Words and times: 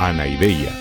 Anaideia. 0.00 0.72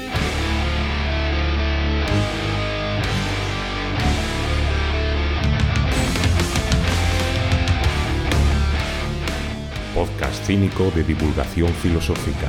Podcast 9.94 10.46
cínico 10.46 10.90
de 10.92 11.03
divulgación 11.03 11.67
filosófica. 11.67 12.47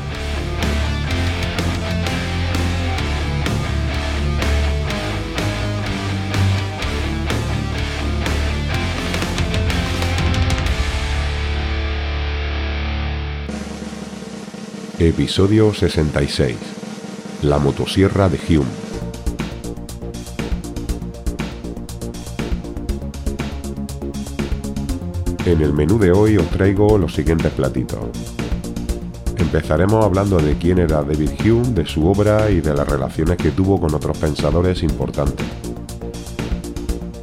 Episodio 15.00 15.72
66. 15.72 16.57
La 17.41 17.58
motosierra 17.58 18.29
de 18.29 18.39
Hume. 18.50 18.67
En 25.46 25.63
el 25.63 25.72
menú 25.72 25.99
de 25.99 26.13
hoy 26.13 26.36
os 26.36 26.46
traigo 26.50 26.99
los 26.99 27.14
siguientes 27.14 27.50
platitos. 27.53 28.11
Empezaremos 29.39 30.05
hablando 30.05 30.36
de 30.36 30.58
quién 30.58 30.79
era 30.79 31.03
David 31.03 31.30
Hume, 31.46 31.72
de 31.72 31.86
su 31.86 32.06
obra 32.06 32.50
y 32.50 32.61
de 32.61 32.75
las 32.75 32.86
relaciones 32.86 33.39
que 33.39 33.53
tuvo 33.53 33.80
con 33.80 33.94
otros 33.94 34.19
pensadores 34.19 34.83
importantes. 34.83 35.47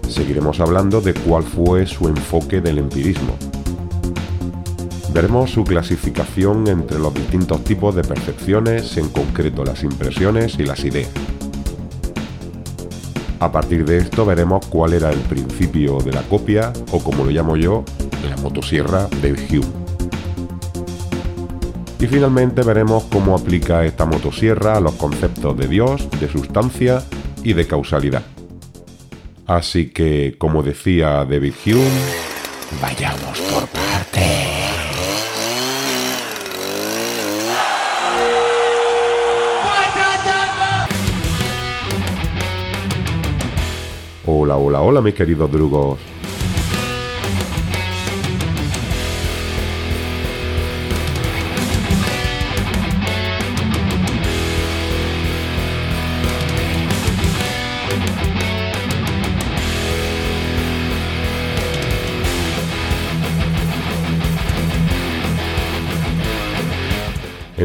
Seguiremos 0.09 0.59
hablando 0.61 0.99
de 0.99 1.13
cuál 1.13 1.43
fue 1.43 1.85
su 1.85 2.07
enfoque 2.07 2.59
del 2.59 2.79
empirismo, 2.79 3.37
Veremos 5.17 5.49
su 5.49 5.63
clasificación 5.63 6.67
entre 6.67 6.99
los 6.99 7.11
distintos 7.11 7.63
tipos 7.63 7.95
de 7.95 8.03
percepciones, 8.03 8.97
en 8.97 9.09
concreto 9.09 9.65
las 9.65 9.81
impresiones 9.81 10.59
y 10.59 10.63
las 10.63 10.85
ideas. 10.85 11.09
A 13.39 13.51
partir 13.51 13.83
de 13.83 13.97
esto 13.97 14.27
veremos 14.27 14.67
cuál 14.67 14.93
era 14.93 15.09
el 15.09 15.17
principio 15.21 15.97
de 15.97 16.11
la 16.11 16.21
copia, 16.21 16.71
o 16.91 16.99
como 17.03 17.25
lo 17.25 17.31
llamo 17.31 17.57
yo, 17.57 17.83
la 18.29 18.37
motosierra 18.37 19.07
de 19.23 19.31
Hume. 19.31 19.65
Y 21.99 22.05
finalmente 22.05 22.61
veremos 22.61 23.05
cómo 23.05 23.35
aplica 23.35 23.85
esta 23.85 24.05
motosierra 24.05 24.77
a 24.77 24.79
los 24.79 24.93
conceptos 24.97 25.57
de 25.57 25.67
Dios, 25.67 26.07
de 26.19 26.29
sustancia 26.29 27.01
y 27.43 27.53
de 27.53 27.65
causalidad. 27.65 28.21
Así 29.47 29.89
que, 29.89 30.35
como 30.37 30.61
decía 30.61 31.25
David 31.25 31.55
Hume, 31.65 31.89
vayamos 32.79 33.39
por 33.51 33.65
partes. 33.69 34.46
Hola, 44.59 44.79
hola, 44.79 44.81
hola 44.81 45.01
mis 45.01 45.13
queridos 45.13 45.51
drugos. 45.51 46.16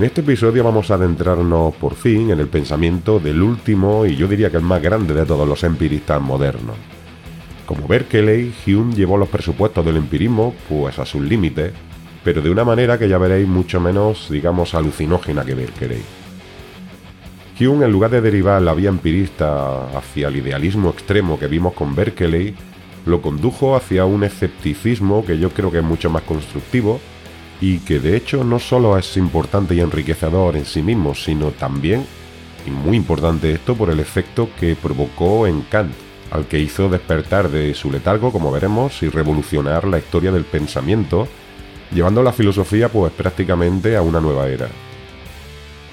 En 0.02 0.06
este 0.06 0.22
episodio 0.22 0.64
vamos 0.64 0.90
a 0.90 0.94
adentrarnos 0.94 1.76
por 1.76 1.94
fin 1.94 2.32
en 2.32 2.40
el 2.40 2.48
pensamiento 2.48 3.20
del 3.20 3.40
último 3.40 4.04
y 4.04 4.16
yo 4.16 4.26
diría 4.26 4.50
que 4.50 4.56
el 4.56 4.64
más 4.64 4.82
grande 4.82 5.14
de 5.14 5.24
todos 5.24 5.46
los 5.46 5.62
empiristas 5.62 6.20
modernos. 6.20 6.74
Como 7.66 7.86
Berkeley, 7.86 8.52
Hume 8.66 8.96
llevó 8.96 9.16
los 9.16 9.28
presupuestos 9.28 9.86
del 9.86 9.98
empirismo 9.98 10.56
pues 10.68 10.98
a 10.98 11.06
sus 11.06 11.22
límites, 11.22 11.72
pero 12.24 12.42
de 12.42 12.50
una 12.50 12.64
manera 12.64 12.98
que 12.98 13.08
ya 13.08 13.16
veréis 13.16 13.46
mucho 13.46 13.78
menos, 13.78 14.28
digamos, 14.28 14.74
alucinógena 14.74 15.44
que 15.44 15.54
Berkeley. 15.54 16.02
Hume, 17.60 17.84
en 17.84 17.92
lugar 17.92 18.10
de 18.10 18.22
derivar 18.22 18.60
la 18.60 18.74
vía 18.74 18.88
empirista 18.88 19.96
hacia 19.96 20.26
el 20.26 20.36
idealismo 20.38 20.90
extremo 20.90 21.38
que 21.38 21.46
vimos 21.46 21.74
con 21.74 21.94
Berkeley, 21.94 22.56
lo 23.06 23.22
condujo 23.22 23.76
hacia 23.76 24.04
un 24.04 24.24
escepticismo 24.24 25.24
que 25.24 25.38
yo 25.38 25.50
creo 25.50 25.70
que 25.70 25.78
es 25.78 25.84
mucho 25.84 26.10
más 26.10 26.22
constructivo 26.24 27.00
y 27.62 27.78
que 27.78 28.00
de 28.00 28.16
hecho 28.16 28.42
no 28.42 28.58
solo 28.58 28.98
es 28.98 29.16
importante 29.16 29.76
y 29.76 29.80
enriquecedor 29.80 30.56
en 30.56 30.64
sí 30.64 30.82
mismo, 30.82 31.14
sino 31.14 31.52
también, 31.52 32.04
y 32.66 32.70
muy 32.72 32.96
importante 32.96 33.52
esto, 33.52 33.76
por 33.76 33.88
el 33.88 34.00
efecto 34.00 34.48
que 34.58 34.74
provocó 34.74 35.46
en 35.46 35.62
Kant, 35.62 35.94
al 36.32 36.46
que 36.46 36.58
hizo 36.58 36.88
despertar 36.88 37.50
de 37.50 37.72
su 37.74 37.92
letargo, 37.92 38.32
como 38.32 38.50
veremos, 38.50 39.00
y 39.04 39.08
revolucionar 39.08 39.86
la 39.86 39.98
historia 39.98 40.32
del 40.32 40.44
pensamiento, 40.44 41.28
llevando 41.92 42.24
la 42.24 42.32
filosofía 42.32 42.88
pues 42.88 43.12
prácticamente 43.12 43.96
a 43.96 44.02
una 44.02 44.20
nueva 44.20 44.48
era. 44.48 44.66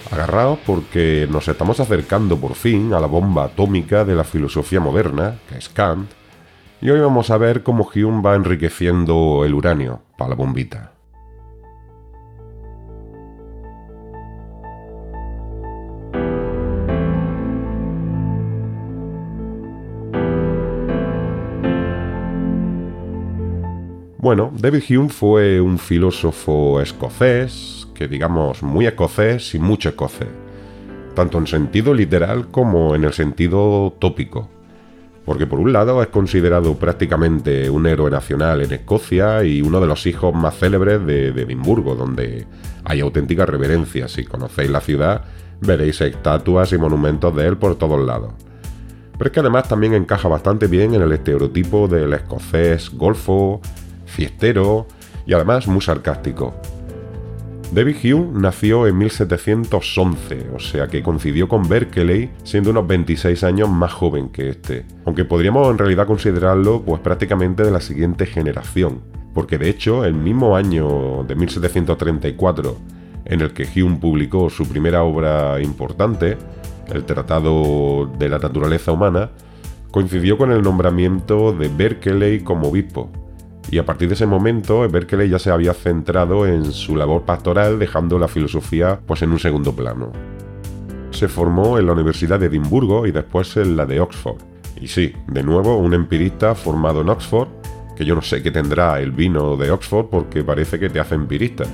Agarraos 0.09 0.57
porque 0.65 1.27
nos 1.29 1.47
estamos 1.47 1.79
acercando 1.79 2.35
por 2.37 2.55
fin 2.55 2.95
a 2.95 2.99
la 2.99 3.05
bomba 3.05 3.43
atómica 3.43 4.05
de 4.05 4.15
la 4.15 4.23
filosofía 4.23 4.79
moderna, 4.79 5.35
que 5.47 5.59
es 5.59 5.69
Kant, 5.69 6.09
y 6.81 6.89
hoy 6.89 6.99
vamos 6.99 7.29
a 7.29 7.37
ver 7.37 7.61
cómo 7.61 7.87
Hume 7.93 8.23
va 8.23 8.33
enriqueciendo 8.33 9.43
el 9.45 9.53
uranio 9.53 10.01
para 10.17 10.29
la 10.29 10.35
bombita. 10.35 10.98
Bueno, 24.21 24.51
David 24.53 24.83
Hume 24.89 25.07
fue 25.07 25.61
un 25.61 25.79
filósofo 25.79 26.81
escocés, 26.81 27.87
que 27.93 28.09
digamos 28.09 28.61
muy 28.61 28.85
escocés 28.85 29.55
y 29.55 29.59
mucho 29.59 29.87
escocés, 29.87 30.27
tanto 31.15 31.37
en 31.37 31.47
sentido 31.47 31.93
literal 31.93 32.49
como 32.49 32.95
en 32.95 33.05
el 33.05 33.13
sentido 33.13 33.95
tópico. 33.97 34.49
Porque 35.23 35.47
por 35.47 35.61
un 35.61 35.71
lado 35.71 36.01
es 36.03 36.09
considerado 36.09 36.75
prácticamente 36.75 37.69
un 37.69 37.87
héroe 37.87 38.11
nacional 38.11 38.61
en 38.61 38.73
Escocia 38.73 39.45
y 39.45 39.61
uno 39.61 39.79
de 39.79 39.87
los 39.87 40.05
hijos 40.05 40.35
más 40.35 40.57
célebres 40.57 41.05
de, 41.05 41.31
de 41.31 41.43
Edimburgo, 41.43 41.95
donde 41.95 42.45
hay 42.83 42.99
auténtica 42.99 43.45
reverencia. 43.45 44.09
Si 44.09 44.25
conocéis 44.25 44.69
la 44.69 44.81
ciudad, 44.81 45.23
veréis 45.61 46.01
estatuas 46.01 46.73
y 46.73 46.77
monumentos 46.77 47.33
de 47.37 47.47
él 47.47 47.55
por 47.55 47.77
todos 47.77 48.05
lados. 48.05 48.33
Pero 49.17 49.29
es 49.29 49.31
que 49.31 49.39
además 49.39 49.69
también 49.69 49.93
encaja 49.93 50.27
bastante 50.27 50.67
bien 50.67 50.93
en 50.93 51.03
el 51.03 51.13
estereotipo 51.13 51.87
del 51.87 52.11
escocés 52.11 52.89
golfo, 52.89 53.61
y 55.25 55.33
además 55.33 55.67
muy 55.67 55.81
sarcástico. 55.81 56.53
David 57.71 57.97
Hume 58.03 58.39
nació 58.41 58.87
en 58.87 58.97
1711, 58.97 60.47
o 60.55 60.59
sea 60.59 60.87
que 60.87 61.03
coincidió 61.03 61.47
con 61.47 61.69
Berkeley 61.69 62.31
siendo 62.43 62.71
unos 62.71 62.87
26 62.87 63.43
años 63.43 63.69
más 63.69 63.93
joven 63.93 64.29
que 64.29 64.49
este, 64.49 64.85
aunque 65.05 65.23
podríamos 65.23 65.69
en 65.69 65.77
realidad 65.77 66.07
considerarlo 66.07 66.81
pues 66.81 66.99
prácticamente 67.01 67.63
de 67.63 67.69
la 67.69 67.79
siguiente 67.79 68.25
generación, 68.25 69.01
porque 69.35 69.59
de 69.59 69.69
hecho 69.69 70.03
el 70.03 70.15
mismo 70.15 70.55
año 70.55 71.23
de 71.27 71.35
1734 71.35 72.77
en 73.25 73.41
el 73.41 73.53
que 73.53 73.67
Hume 73.75 73.97
publicó 73.97 74.49
su 74.49 74.67
primera 74.67 75.03
obra 75.03 75.61
importante, 75.61 76.37
el 76.91 77.05
Tratado 77.05 78.11
de 78.17 78.29
la 78.29 78.39
Naturaleza 78.39 78.91
Humana, 78.91 79.29
coincidió 79.91 80.39
con 80.39 80.51
el 80.51 80.63
nombramiento 80.63 81.53
de 81.53 81.67
Berkeley 81.67 82.39
como 82.39 82.69
obispo, 82.69 83.11
y 83.71 83.77
a 83.77 83.85
partir 83.85 84.07
de 84.07 84.15
ese 84.15 84.25
momento 84.25 84.87
Berkeley 84.89 85.29
ya 85.29 85.39
se 85.39 85.51
había 85.51 85.73
centrado 85.73 86.47
en 86.47 86.71
su 86.71 86.95
labor 86.95 87.23
pastoral 87.23 87.77
dejando 87.77 88.17
la 88.17 88.27
filosofía 88.27 88.99
pues 89.05 89.21
en 89.21 89.31
un 89.31 89.39
segundo 89.39 89.75
plano. 89.75 90.11
Se 91.11 91.27
formó 91.27 91.77
en 91.77 91.85
la 91.85 91.93
Universidad 91.93 92.39
de 92.39 92.47
Edimburgo 92.47 93.05
y 93.05 93.11
después 93.11 93.57
en 93.57 93.75
la 93.75 93.85
de 93.85 93.99
Oxford. 93.99 94.37
Y 94.79 94.87
sí, 94.87 95.13
de 95.27 95.43
nuevo 95.43 95.77
un 95.77 95.93
empirista 95.93 96.55
formado 96.55 97.01
en 97.01 97.09
Oxford, 97.09 97.49
que 97.95 98.05
yo 98.05 98.15
no 98.15 98.21
sé 98.21 98.41
qué 98.41 98.51
tendrá 98.51 98.99
el 99.01 99.11
vino 99.11 99.57
de 99.57 99.71
Oxford 99.71 100.07
porque 100.07 100.43
parece 100.43 100.79
que 100.79 100.89
te 100.89 100.99
hace 100.99 101.15
empirista. 101.15 101.65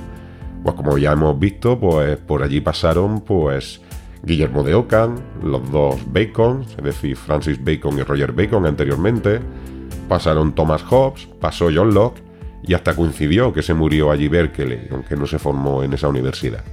Pues 0.62 0.74
como 0.74 0.98
ya 0.98 1.12
hemos 1.12 1.38
visto, 1.38 1.78
pues 1.78 2.16
por 2.16 2.42
allí 2.42 2.60
pasaron 2.60 3.20
pues 3.20 3.80
Guillermo 4.22 4.64
de 4.64 4.74
Ockham, 4.74 5.14
los 5.44 5.70
dos 5.70 6.00
Bacon, 6.12 6.62
es 6.76 6.82
decir, 6.82 7.16
Francis 7.16 7.62
Bacon 7.62 7.96
y 7.98 8.02
Roger 8.02 8.32
Bacon 8.32 8.66
anteriormente, 8.66 9.40
Pasaron 10.08 10.54
Thomas 10.54 10.82
Hobbes, 10.82 11.28
pasó 11.40 11.68
John 11.74 11.94
Locke 11.94 12.22
y 12.62 12.74
hasta 12.74 12.94
coincidió 12.94 13.52
que 13.52 13.62
se 13.62 13.74
murió 13.74 14.10
allí 14.10 14.28
Berkeley, 14.28 14.88
aunque 14.90 15.16
no 15.16 15.26
se 15.26 15.38
formó 15.38 15.82
en 15.82 15.92
esa 15.94 16.08
universidad. 16.08 16.64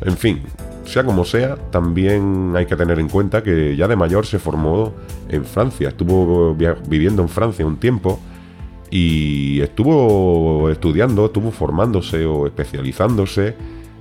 En 0.00 0.16
fin, 0.16 0.42
sea 0.84 1.04
como 1.04 1.24
sea, 1.24 1.56
también 1.70 2.52
hay 2.54 2.66
que 2.66 2.76
tener 2.76 2.98
en 2.98 3.08
cuenta 3.08 3.42
que 3.42 3.76
ya 3.76 3.88
de 3.88 3.96
mayor 3.96 4.26
se 4.26 4.38
formó 4.38 4.92
en 5.28 5.44
Francia, 5.44 5.88
estuvo 5.88 6.54
viviendo 6.86 7.22
en 7.22 7.28
Francia 7.28 7.66
un 7.66 7.76
tiempo 7.76 8.20
y 8.90 9.60
estuvo 9.62 10.70
estudiando, 10.70 11.26
estuvo 11.26 11.50
formándose 11.50 12.26
o 12.26 12.46
especializándose 12.46 13.54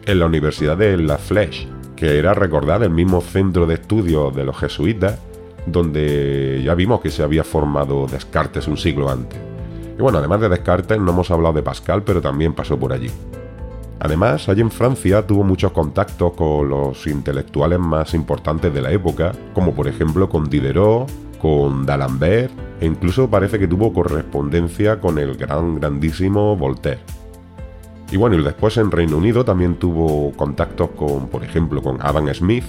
en 0.05 0.19
la 0.19 0.25
Universidad 0.25 0.77
de 0.77 0.97
La 0.97 1.17
Flèche, 1.17 1.67
que 1.95 2.17
era 2.17 2.33
recordar 2.33 2.83
el 2.83 2.89
mismo 2.89 3.21
centro 3.21 3.65
de 3.65 3.75
estudios 3.75 4.35
de 4.35 4.43
los 4.43 4.57
jesuitas, 4.57 5.19
donde 5.65 6.61
ya 6.63 6.75
vimos 6.75 7.01
que 7.01 7.11
se 7.11 7.23
había 7.23 7.43
formado 7.43 8.07
Descartes 8.07 8.67
un 8.67 8.77
siglo 8.77 9.09
antes. 9.09 9.39
Y 9.97 10.01
bueno, 10.01 10.17
además 10.17 10.41
de 10.41 10.49
Descartes, 10.49 10.99
no 10.99 11.11
hemos 11.11 11.29
hablado 11.31 11.53
de 11.53 11.63
Pascal, 11.63 12.03
pero 12.03 12.21
también 12.21 12.53
pasó 12.53 12.79
por 12.79 12.93
allí. 12.93 13.09
Además, 13.99 14.49
allí 14.49 14.61
en 14.61 14.71
Francia 14.71 15.25
tuvo 15.25 15.43
muchos 15.43 15.71
contactos 15.71 16.33
con 16.33 16.67
los 16.67 17.07
intelectuales 17.07 17.79
más 17.79 18.13
importantes 18.13 18.73
de 18.73 18.81
la 18.81 18.91
época, 18.91 19.31
como 19.53 19.73
por 19.73 19.87
ejemplo 19.87 20.27
con 20.27 20.49
Diderot, 20.49 21.09
con 21.39 21.85
D'Alembert, 21.85 22.51
e 22.81 22.85
incluso 22.85 23.29
parece 23.29 23.59
que 23.59 23.67
tuvo 23.67 23.93
correspondencia 23.93 24.99
con 24.99 25.19
el 25.19 25.37
gran, 25.37 25.79
grandísimo 25.79 26.57
Voltaire. 26.57 26.99
Y 28.11 28.17
bueno, 28.17 28.37
y 28.37 28.43
después 28.43 28.75
en 28.77 28.91
Reino 28.91 29.17
Unido 29.17 29.45
también 29.45 29.75
tuvo 29.75 30.31
contactos 30.33 30.89
con, 30.91 31.29
por 31.29 31.43
ejemplo, 31.43 31.81
con 31.81 32.01
Adam 32.01 32.27
Smith 32.33 32.65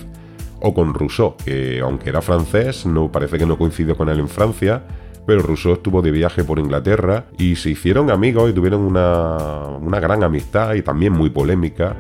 o 0.65 0.73
con 0.73 0.95
Rousseau, 0.95 1.37
que 1.37 1.81
aunque 1.81 2.09
era 2.09 2.23
francés, 2.23 2.87
no 2.87 3.13
parece 3.13 3.37
que 3.37 3.45
no 3.45 3.59
coincidió 3.59 3.97
con 3.97 4.09
él 4.09 4.19
en 4.19 4.29
Francia, 4.29 4.83
pero 5.27 5.43
Rousseau 5.43 5.75
estuvo 5.75 6.01
de 6.01 6.11
viaje 6.11 6.43
por 6.43 6.59
Inglaterra 6.59 7.27
y 7.39 7.57
se 7.57 7.71
hicieron 7.71 8.11
amigos 8.11 8.51
y 8.51 8.55
tuvieron 8.55 8.81
una, 8.81 9.67
una 9.81 10.01
gran 10.01 10.25
amistad 10.25 10.75
y 10.75 10.81
también 10.81 11.13
muy 11.13 11.29
polémica. 11.29 11.95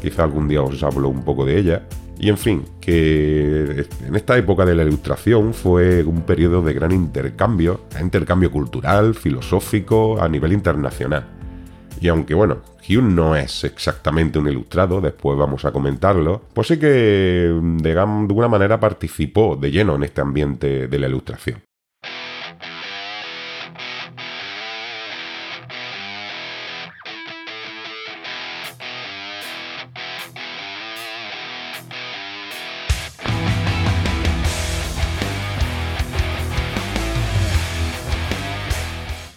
Quizá 0.00 0.24
algún 0.24 0.48
día 0.48 0.62
os 0.62 0.82
hablo 0.82 1.10
un 1.10 1.24
poco 1.24 1.44
de 1.44 1.58
ella. 1.58 1.82
Y 2.18 2.30
en 2.30 2.38
fin, 2.38 2.64
que 2.80 3.86
en 4.06 4.16
esta 4.16 4.38
época 4.38 4.64
de 4.64 4.74
la 4.74 4.84
Ilustración 4.84 5.52
fue 5.52 6.02
un 6.02 6.22
periodo 6.22 6.62
de 6.62 6.72
gran 6.72 6.92
intercambio, 6.92 7.82
intercambio 8.00 8.50
cultural, 8.50 9.14
filosófico, 9.14 10.18
a 10.18 10.26
nivel 10.26 10.54
internacional. 10.54 11.35
Y 12.00 12.08
aunque 12.08 12.34
bueno, 12.34 12.58
Hume 12.88 13.12
no 13.12 13.36
es 13.36 13.64
exactamente 13.64 14.38
un 14.38 14.48
ilustrado, 14.48 15.00
después 15.00 15.38
vamos 15.38 15.64
a 15.64 15.72
comentarlo, 15.72 16.42
pues 16.52 16.68
sí 16.68 16.78
que 16.78 16.86
de, 16.86 17.60
de 17.82 17.98
alguna 17.98 18.48
manera 18.48 18.78
participó 18.78 19.56
de 19.56 19.70
lleno 19.70 19.96
en 19.96 20.04
este 20.04 20.20
ambiente 20.20 20.88
de 20.88 20.98
la 20.98 21.08
ilustración. 21.08 21.65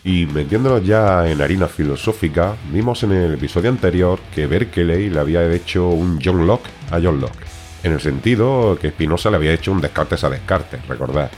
Y 0.10 0.26
metiéndonos 0.26 0.84
ya 0.84 1.30
en 1.30 1.40
harina 1.40 1.68
filosófica, 1.68 2.56
vimos 2.72 3.04
en 3.04 3.12
el 3.12 3.36
episodio 3.36 3.70
anterior 3.70 4.20
que 4.34 4.48
Berkeley 4.48 5.08
le 5.08 5.20
había 5.20 5.54
hecho 5.54 5.90
un 5.90 6.20
John 6.20 6.48
Locke 6.48 6.68
a 6.90 7.00
John 7.00 7.22
Locke, 7.22 7.46
en 7.84 7.92
el 7.92 8.02
sentido 8.02 8.76
que 8.82 8.90
Spinoza 8.90 9.30
le 9.30 9.36
había 9.36 9.54
hecho 9.54 9.72
un 9.72 9.82
Descartes 9.82 10.24
a 10.24 10.32
Descartes, 10.32 10.88
recordad. 10.88 11.30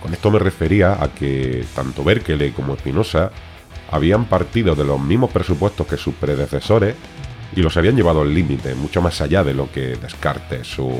Con 0.00 0.12
esto 0.12 0.30
me 0.30 0.38
refería 0.38 1.02
a 1.02 1.08
que 1.08 1.64
tanto 1.74 2.04
Berkeley 2.04 2.52
como 2.52 2.76
Spinoza 2.76 3.32
habían 3.90 4.26
partido 4.26 4.76
de 4.76 4.84
los 4.84 5.00
mismos 5.00 5.32
presupuestos 5.32 5.88
que 5.88 5.96
sus 5.96 6.14
predecesores 6.14 6.94
y 7.56 7.60
los 7.60 7.76
habían 7.76 7.96
llevado 7.96 8.20
al 8.20 8.32
límite, 8.32 8.76
mucho 8.76 9.02
más 9.02 9.20
allá 9.20 9.42
de 9.42 9.54
lo 9.54 9.68
que 9.72 9.96
Descartes 9.96 10.78
o 10.78 10.92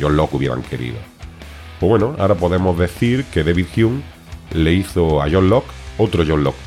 John 0.00 0.16
Locke 0.16 0.36
hubieran 0.36 0.62
querido. 0.62 0.96
Pues 1.78 1.90
bueno, 1.90 2.16
ahora 2.18 2.34
podemos 2.34 2.78
decir 2.78 3.26
que 3.26 3.44
David 3.44 3.66
Hume 3.76 4.00
le 4.54 4.72
hizo 4.72 5.20
a 5.20 5.28
John 5.30 5.50
Locke 5.50 5.83
otro 5.98 6.24
John 6.26 6.44
Locke. 6.44 6.58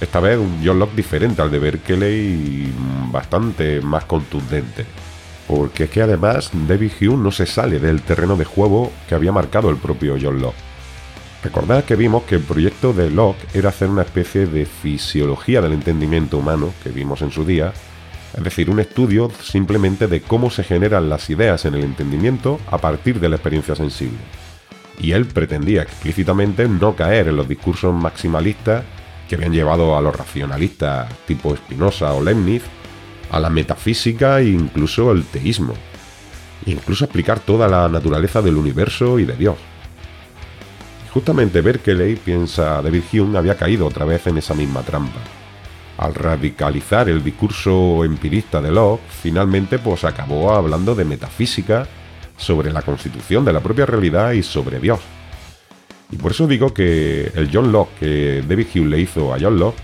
Esta 0.00 0.20
vez 0.20 0.38
un 0.38 0.60
John 0.64 0.78
Locke 0.78 0.94
diferente 0.94 1.40
al 1.40 1.50
de 1.50 1.58
Berkeley 1.58 2.14
y 2.14 2.74
bastante 3.10 3.80
más 3.80 4.04
contundente. 4.04 4.84
Porque 5.48 5.84
es 5.84 5.90
que 5.90 6.02
además 6.02 6.50
David 6.52 6.92
Hume 7.00 7.22
no 7.22 7.30
se 7.30 7.46
sale 7.46 7.78
del 7.78 8.02
terreno 8.02 8.36
de 8.36 8.44
juego 8.44 8.92
que 9.08 9.14
había 9.14 9.32
marcado 9.32 9.70
el 9.70 9.76
propio 9.76 10.16
John 10.20 10.40
Locke. 10.40 10.56
Recordad 11.42 11.84
que 11.84 11.96
vimos 11.96 12.24
que 12.24 12.34
el 12.34 12.42
proyecto 12.42 12.92
de 12.92 13.10
Locke 13.10 13.46
era 13.54 13.68
hacer 13.68 13.88
una 13.88 14.02
especie 14.02 14.46
de 14.46 14.66
fisiología 14.66 15.60
del 15.60 15.72
entendimiento 15.72 16.38
humano 16.38 16.72
que 16.82 16.90
vimos 16.90 17.22
en 17.22 17.30
su 17.30 17.44
día, 17.44 17.72
es 18.36 18.42
decir, 18.42 18.68
un 18.68 18.80
estudio 18.80 19.30
simplemente 19.42 20.08
de 20.08 20.20
cómo 20.20 20.50
se 20.50 20.64
generan 20.64 21.08
las 21.08 21.30
ideas 21.30 21.64
en 21.64 21.74
el 21.74 21.84
entendimiento 21.84 22.58
a 22.68 22.78
partir 22.78 23.20
de 23.20 23.28
la 23.28 23.36
experiencia 23.36 23.76
sensible 23.76 24.18
y 24.98 25.12
él 25.12 25.26
pretendía 25.26 25.82
explícitamente 25.82 26.68
no 26.68 26.96
caer 26.96 27.28
en 27.28 27.36
los 27.36 27.48
discursos 27.48 27.94
maximalistas 27.94 28.84
que 29.28 29.34
habían 29.34 29.52
llevado 29.52 29.96
a 29.96 30.00
los 30.00 30.14
racionalistas 30.14 31.12
tipo 31.26 31.54
Spinoza 31.56 32.12
o 32.12 32.22
Leibniz 32.22 32.62
a 33.30 33.40
la 33.40 33.50
metafísica 33.50 34.40
e 34.40 34.50
incluso 34.50 35.10
el 35.12 35.24
teísmo, 35.24 35.74
e 36.64 36.70
incluso 36.70 37.04
explicar 37.04 37.40
toda 37.40 37.68
la 37.68 37.88
naturaleza 37.88 38.40
del 38.40 38.56
universo 38.56 39.18
y 39.18 39.24
de 39.24 39.36
Dios. 39.36 39.56
Justamente 41.12 41.60
Berkeley, 41.60 42.16
piensa 42.16 42.82
David 42.82 43.02
Hume, 43.12 43.38
había 43.38 43.56
caído 43.56 43.86
otra 43.86 44.04
vez 44.04 44.26
en 44.26 44.38
esa 44.38 44.54
misma 44.54 44.82
trampa. 44.82 45.18
Al 45.98 46.14
radicalizar 46.14 47.08
el 47.08 47.24
discurso 47.24 48.04
empirista 48.04 48.60
de 48.60 48.70
Locke, 48.70 49.02
finalmente 49.22 49.78
pues 49.78 50.04
acabó 50.04 50.52
hablando 50.52 50.94
de 50.94 51.06
metafísica 51.06 51.86
sobre 52.36 52.72
la 52.72 52.82
constitución 52.82 53.44
de 53.44 53.52
la 53.52 53.60
propia 53.60 53.86
realidad 53.86 54.32
y 54.32 54.42
sobre 54.42 54.78
Dios. 54.80 55.00
Y 56.10 56.16
por 56.16 56.32
eso 56.32 56.46
digo 56.46 56.72
que 56.72 57.32
el 57.34 57.50
John 57.52 57.72
Locke 57.72 57.98
que 57.98 58.44
David 58.46 58.66
Hume 58.74 58.88
le 58.88 59.00
hizo 59.00 59.34
a 59.34 59.38
John 59.40 59.58
Locke, 59.58 59.78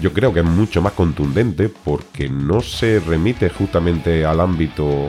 yo 0.00 0.12
creo 0.12 0.32
que 0.32 0.40
es 0.40 0.46
mucho 0.46 0.80
más 0.82 0.92
contundente 0.92 1.68
porque 1.68 2.28
no 2.28 2.60
se 2.60 3.00
remite 3.00 3.48
justamente 3.50 4.24
al 4.24 4.40
ámbito 4.40 5.08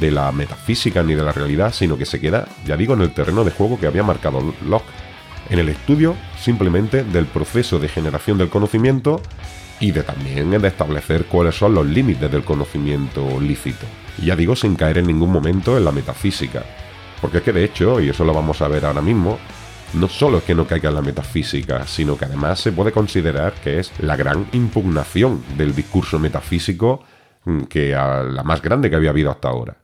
de 0.00 0.10
la 0.10 0.32
metafísica 0.32 1.02
ni 1.02 1.14
de 1.14 1.22
la 1.22 1.32
realidad, 1.32 1.72
sino 1.72 1.96
que 1.96 2.06
se 2.06 2.20
queda, 2.20 2.48
ya 2.66 2.76
digo, 2.76 2.94
en 2.94 3.02
el 3.02 3.12
terreno 3.12 3.44
de 3.44 3.50
juego 3.50 3.78
que 3.78 3.86
había 3.86 4.02
marcado 4.02 4.54
Locke, 4.66 4.84
en 5.50 5.58
el 5.58 5.68
estudio 5.68 6.16
simplemente 6.40 7.04
del 7.04 7.26
proceso 7.26 7.78
de 7.78 7.88
generación 7.88 8.38
del 8.38 8.48
conocimiento 8.48 9.20
y 9.80 9.92
de 9.92 10.02
también 10.02 10.50
de 10.50 10.68
establecer 10.68 11.26
cuáles 11.26 11.56
son 11.56 11.74
los 11.74 11.86
límites 11.86 12.30
del 12.30 12.44
conocimiento 12.44 13.40
lícito. 13.40 13.86
Ya 14.22 14.36
digo, 14.36 14.56
sin 14.56 14.76
caer 14.76 14.98
en 14.98 15.06
ningún 15.06 15.30
momento 15.30 15.76
en 15.76 15.84
la 15.84 15.92
metafísica. 15.92 16.64
Porque 17.20 17.38
es 17.38 17.42
que 17.42 17.52
de 17.52 17.64
hecho, 17.64 18.00
y 18.00 18.08
eso 18.08 18.24
lo 18.24 18.34
vamos 18.34 18.60
a 18.62 18.68
ver 18.68 18.84
ahora 18.84 19.00
mismo, 19.00 19.38
no 19.94 20.08
solo 20.08 20.38
es 20.38 20.44
que 20.44 20.54
no 20.54 20.66
caiga 20.66 20.88
en 20.88 20.96
la 20.96 21.02
metafísica, 21.02 21.86
sino 21.86 22.16
que 22.16 22.24
además 22.24 22.60
se 22.60 22.72
puede 22.72 22.92
considerar 22.92 23.54
que 23.54 23.78
es 23.78 23.92
la 24.00 24.16
gran 24.16 24.46
impugnación 24.52 25.42
del 25.56 25.74
discurso 25.74 26.18
metafísico 26.18 27.04
mm, 27.44 27.62
que 27.62 27.94
a 27.94 28.22
la 28.22 28.42
más 28.42 28.60
grande 28.60 28.90
que 28.90 28.96
había 28.96 29.10
habido 29.10 29.30
hasta 29.30 29.48
ahora. 29.48 29.76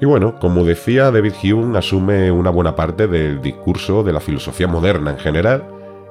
Y 0.00 0.06
bueno, 0.06 0.38
como 0.38 0.64
decía, 0.64 1.10
David 1.10 1.34
Hume 1.44 1.78
asume 1.78 2.30
una 2.30 2.48
buena 2.48 2.74
parte 2.74 3.06
del 3.06 3.42
discurso 3.42 4.02
de 4.02 4.14
la 4.14 4.20
filosofía 4.20 4.66
moderna 4.66 5.10
en 5.10 5.18
general 5.18 5.64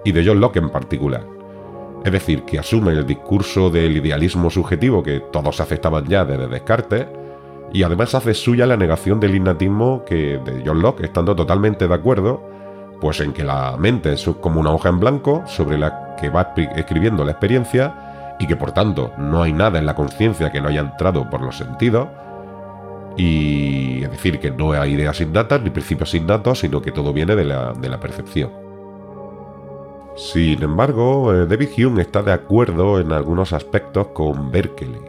y 0.05 0.12
de 0.12 0.24
John 0.24 0.39
Locke 0.39 0.58
en 0.58 0.69
particular. 0.69 1.25
Es 2.05 2.12
decir, 2.12 2.43
que 2.43 2.60
asume 2.60 2.91
el 2.91 3.05
discurso 3.05 3.69
del 3.69 3.98
idealismo 3.98 4.50
subjetivo 4.51 5.01
que 5.01 5.19
todos 5.31 5.60
aceptaban 5.60 6.05
ya 6.05 6.24
desde 6.24 6.48
Descartes, 6.48 7.08
y 7.74 7.84
además 7.84 8.15
hace 8.15 8.34
suya 8.34 8.65
la 8.65 8.77
negación 8.77 9.19
del 9.19 9.36
innatismo 9.36 10.03
que 10.05 10.38
de 10.38 10.63
John 10.65 10.81
Locke, 10.81 11.03
estando 11.03 11.36
totalmente 11.36 11.88
de 11.88 11.93
acuerdo, 11.93 12.41
pues 13.01 13.19
en 13.22 13.34
que 13.34 13.43
la 13.43 13.75
mente 13.77 14.13
es 14.13 14.29
como 14.39 14.60
una 14.60 14.72
hoja 14.72 14.89
en 14.89 15.00
blanco 15.00 15.43
sobre 15.46 15.77
la 15.77 16.15
que 16.15 16.29
va 16.29 16.53
escribiendo 16.75 17.24
la 17.24 17.31
experiencia 17.31 18.36
y 18.39 18.48
que 18.48 18.55
por 18.55 18.72
tanto 18.72 19.12
no 19.17 19.43
hay 19.43 19.53
nada 19.53 19.79
en 19.79 19.86
la 19.86 19.96
conciencia 19.96 20.51
que 20.51 20.62
no 20.62 20.69
haya 20.69 20.81
entrado 20.81 21.29
por 21.29 21.41
los 21.41 21.58
sentidos, 21.58 22.08
y 23.20 24.02
es 24.04 24.12
decir, 24.12 24.40
que 24.40 24.50
no 24.50 24.72
hay 24.72 24.94
ideas 24.94 25.20
innatas 25.20 25.62
ni 25.62 25.70
principios 25.72 26.16
innatos, 26.16 26.60
sino 26.60 26.82
que 26.82 26.94
todo 26.94 27.12
viene 27.12 27.36
de 27.36 27.44
la, 27.44 28.00
percepción. 28.00 28.50
Sin 30.16 30.64
embargo, 30.64 31.34
eh, 31.34 31.46
David 31.46 31.70
Hume 31.78 32.02
está 32.02 32.22
de 32.22 32.32
acuerdo 32.32 32.98
en 32.98 33.12
algunos 33.12 33.52
aspectos 33.52 34.08
con 34.08 34.52
Berkeley. 34.52 35.02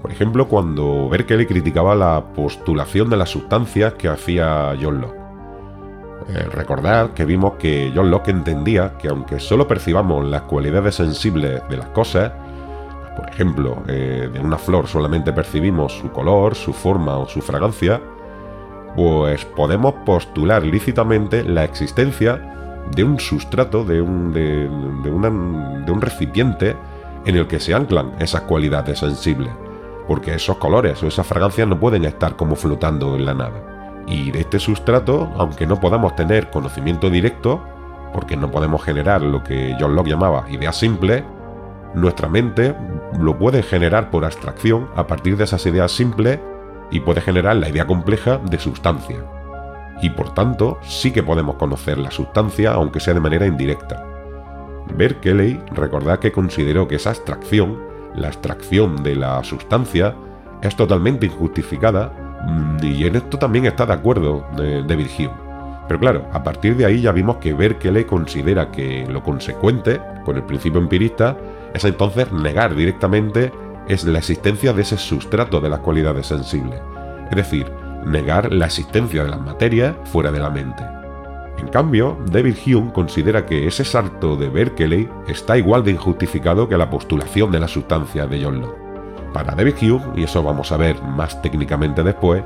Por 0.00 0.10
ejemplo, 0.10 0.48
cuando 0.48 1.10
Berkeley 1.10 1.44
criticaba 1.44 1.94
la 1.94 2.32
postulación 2.32 3.10
de 3.10 3.18
las 3.18 3.28
sustancias 3.28 3.92
que 3.92 4.08
hacía 4.08 4.74
John 4.80 5.02
Locke. 5.02 5.20
Eh, 6.28 6.46
recordad 6.50 7.10
que 7.10 7.26
vimos 7.26 7.54
que 7.54 7.92
John 7.94 8.10
Locke 8.10 8.30
entendía 8.30 8.96
que 8.96 9.08
aunque 9.08 9.38
solo 9.38 9.68
percibamos 9.68 10.24
las 10.24 10.42
cualidades 10.42 10.94
sensibles 10.94 11.60
de 11.68 11.76
las 11.76 11.88
cosas, 11.88 12.32
por 13.20 13.28
ejemplo, 13.28 13.82
eh, 13.86 14.30
de 14.32 14.40
una 14.40 14.56
flor 14.56 14.86
solamente 14.86 15.30
percibimos 15.34 15.92
su 15.92 16.10
color, 16.10 16.54
su 16.54 16.72
forma 16.72 17.18
o 17.18 17.28
su 17.28 17.42
fragancia, 17.42 18.00
pues 18.96 19.44
podemos 19.44 19.92
postular 20.06 20.64
lícitamente 20.64 21.44
la 21.44 21.64
existencia 21.64 22.80
de 22.94 23.04
un 23.04 23.20
sustrato, 23.20 23.84
de 23.84 24.00
un, 24.00 24.32
de, 24.32 24.68
de 24.68 25.92
un 25.92 26.00
recipiente 26.00 26.76
en 27.26 27.36
el 27.36 27.46
que 27.46 27.60
se 27.60 27.74
anclan 27.74 28.12
esas 28.20 28.40
cualidades 28.42 29.00
sensibles, 29.00 29.52
porque 30.08 30.34
esos 30.34 30.56
colores 30.56 31.02
o 31.02 31.06
esas 31.06 31.26
fragancias 31.26 31.68
no 31.68 31.78
pueden 31.78 32.06
estar 32.06 32.36
como 32.36 32.56
flotando 32.56 33.16
en 33.16 33.26
la 33.26 33.34
nada. 33.34 34.02
Y 34.06 34.30
de 34.30 34.40
este 34.40 34.58
sustrato, 34.58 35.30
aunque 35.36 35.66
no 35.66 35.78
podamos 35.78 36.16
tener 36.16 36.48
conocimiento 36.48 37.10
directo, 37.10 37.62
porque 38.14 38.38
no 38.38 38.50
podemos 38.50 38.82
generar 38.82 39.20
lo 39.20 39.44
que 39.44 39.76
John 39.78 39.94
Locke 39.94 40.08
llamaba 40.08 40.46
ideas 40.48 40.78
simples, 40.78 41.22
nuestra 41.94 42.28
mente 42.28 42.74
lo 43.18 43.38
puede 43.38 43.62
generar 43.62 44.10
por 44.10 44.24
abstracción 44.24 44.88
a 44.94 45.06
partir 45.06 45.36
de 45.36 45.44
esas 45.44 45.64
ideas 45.66 45.92
simples 45.92 46.38
y 46.90 47.00
puede 47.00 47.20
generar 47.20 47.56
la 47.56 47.68
idea 47.68 47.86
compleja 47.86 48.38
de 48.38 48.58
sustancia. 48.58 49.18
Y 50.02 50.10
por 50.10 50.32
tanto, 50.34 50.78
sí 50.82 51.10
que 51.10 51.22
podemos 51.22 51.56
conocer 51.56 51.98
la 51.98 52.10
sustancia, 52.10 52.72
aunque 52.72 53.00
sea 53.00 53.14
de 53.14 53.20
manera 53.20 53.46
indirecta. 53.46 54.06
Berkeley 54.96 55.60
recordad 55.72 56.18
que 56.18 56.32
consideró 56.32 56.88
que 56.88 56.96
esa 56.96 57.10
abstracción, 57.10 57.78
la 58.14 58.28
abstracción 58.28 59.02
de 59.02 59.16
la 59.16 59.42
sustancia, 59.44 60.14
es 60.62 60.74
totalmente 60.76 61.26
injustificada 61.26 62.12
mm, 62.46 62.84
y 62.84 63.04
en 63.04 63.16
esto 63.16 63.38
también 63.38 63.66
está 63.66 63.86
de 63.86 63.92
acuerdo 63.92 64.46
David 64.56 65.08
Hume. 65.18 65.50
Pero 65.86 66.00
claro, 66.00 66.26
a 66.32 66.42
partir 66.42 66.76
de 66.76 66.86
ahí 66.86 67.00
ya 67.00 67.12
vimos 67.12 67.36
que 67.36 67.52
Berkeley 67.52 68.04
considera 68.04 68.70
que 68.70 69.06
lo 69.08 69.22
consecuente 69.22 70.00
con 70.24 70.36
el 70.36 70.44
principio 70.44 70.80
empirista 70.80 71.36
es 71.74 71.84
entonces 71.84 72.32
negar 72.32 72.74
directamente 72.74 73.52
es 73.88 74.04
la 74.04 74.18
existencia 74.18 74.72
de 74.72 74.82
ese 74.82 74.96
sustrato 74.96 75.60
de 75.60 75.68
las 75.68 75.80
cualidades 75.80 76.26
sensibles, 76.26 76.80
es 77.30 77.36
decir, 77.36 77.70
negar 78.04 78.52
la 78.52 78.66
existencia 78.66 79.24
de 79.24 79.30
las 79.30 79.40
materias 79.40 79.96
fuera 80.04 80.30
de 80.30 80.40
la 80.40 80.50
mente. 80.50 80.82
En 81.58 81.68
cambio, 81.68 82.16
David 82.30 82.56
Hume 82.66 82.92
considera 82.92 83.44
que 83.44 83.66
ese 83.66 83.84
salto 83.84 84.36
de 84.36 84.48
Berkeley 84.48 85.08
está 85.28 85.58
igual 85.58 85.84
de 85.84 85.90
injustificado 85.90 86.68
que 86.68 86.78
la 86.78 86.88
postulación 86.88 87.50
de 87.50 87.60
la 87.60 87.68
sustancia 87.68 88.26
de 88.26 88.42
John 88.42 88.60
Locke. 88.60 88.80
Para 89.34 89.54
David 89.54 89.74
Hume, 89.82 90.20
y 90.20 90.24
eso 90.24 90.42
vamos 90.42 90.72
a 90.72 90.76
ver 90.76 91.02
más 91.02 91.42
técnicamente 91.42 92.02
después, 92.02 92.42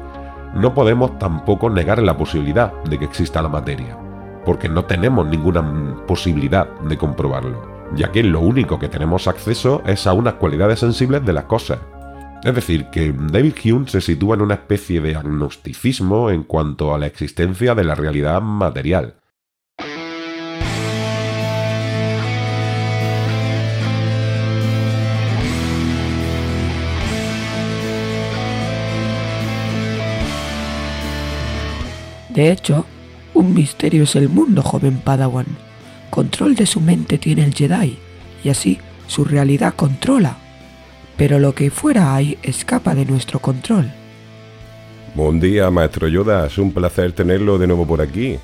no 0.55 0.75
podemos 0.75 1.19
tampoco 1.19 1.71
negar 1.71 2.03
la 2.03 2.17
posibilidad 2.17 2.73
de 2.85 2.99
que 2.99 3.05
exista 3.05 3.43
la 3.43 3.49
materia, 3.49 3.97
porque 4.45 4.69
no 4.69 4.85
tenemos 4.85 5.27
ninguna 5.27 5.63
posibilidad 6.07 6.69
de 6.81 6.99
comprobarlo, 6.99 7.74
ya 7.97 8.11
que 8.13 8.23
lo 8.23 8.41
único 8.41 8.79
que 8.79 8.89
tenemos 8.89 9.29
acceso 9.29 9.83
es 9.87 10.07
a 10.07 10.13
unas 10.13 10.35
cualidades 10.35 10.81
sensibles 10.81 11.25
de 11.25 11.33
las 11.33 11.45
cosas. 11.45 11.79
Es 12.43 12.55
decir, 12.55 12.87
que 12.91 13.15
David 13.17 13.55
Hume 13.65 13.89
se 13.89 14.01
sitúa 14.01 14.37
en 14.37 14.43
una 14.43 14.55
especie 14.55 15.01
de 15.01 15.17
agnosticismo 15.17 16.31
en 16.31 16.43
cuanto 16.43 16.95
a 16.95 16.99
la 16.99 17.07
existencia 17.07 17.75
de 17.75 17.85
la 17.85 17.95
realidad 17.95 18.43
material, 18.43 19.15
De 32.35 32.51
hecho, 32.51 32.85
un 33.33 33.55
misterio 33.55 34.03
es 34.03 34.17
el 34.17 34.29
mundo, 34.29 34.61
joven 34.61 34.99
Padawan. 34.99 35.64
Control 36.15 36.55
de 36.55 36.65
su 36.65 36.81
mente 36.81 37.19
tiene 37.19 37.43
el 37.43 37.53
Jedi, 37.53 37.99
y 38.45 38.49
así 38.49 38.79
su 39.09 39.25
realidad 39.25 39.75
controla. 39.75 40.37
Pero 41.17 41.41
lo 41.41 41.57
que 41.57 41.73
fuera 41.73 42.15
hay 42.15 42.39
escapa 42.45 42.95
de 42.95 43.05
nuestro 43.05 43.41
control. 43.41 43.91
Buen 45.17 45.41
día, 45.41 45.73
maestro 45.73 46.07
Yoda. 46.07 46.47
Es 46.47 46.57
un 46.57 46.73
placer 46.73 47.11
tenerlo 47.15 47.59
de 47.59 47.67
nuevo 47.67 47.85
por 47.85 48.01
aquí. 48.01 48.39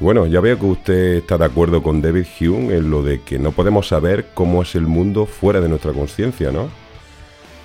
Bueno, 0.00 0.26
ya 0.26 0.40
veo 0.40 0.58
que 0.58 0.64
usted 0.64 1.14
está 1.16 1.36
de 1.36 1.44
acuerdo 1.44 1.82
con 1.82 2.00
David 2.00 2.24
Hume 2.40 2.74
en 2.76 2.90
lo 2.90 3.02
de 3.02 3.20
que 3.20 3.38
no 3.38 3.52
podemos 3.52 3.86
saber 3.86 4.30
cómo 4.32 4.62
es 4.62 4.74
el 4.74 4.86
mundo 4.86 5.26
fuera 5.26 5.60
de 5.60 5.68
nuestra 5.68 5.92
conciencia, 5.92 6.52
¿no? 6.52 6.70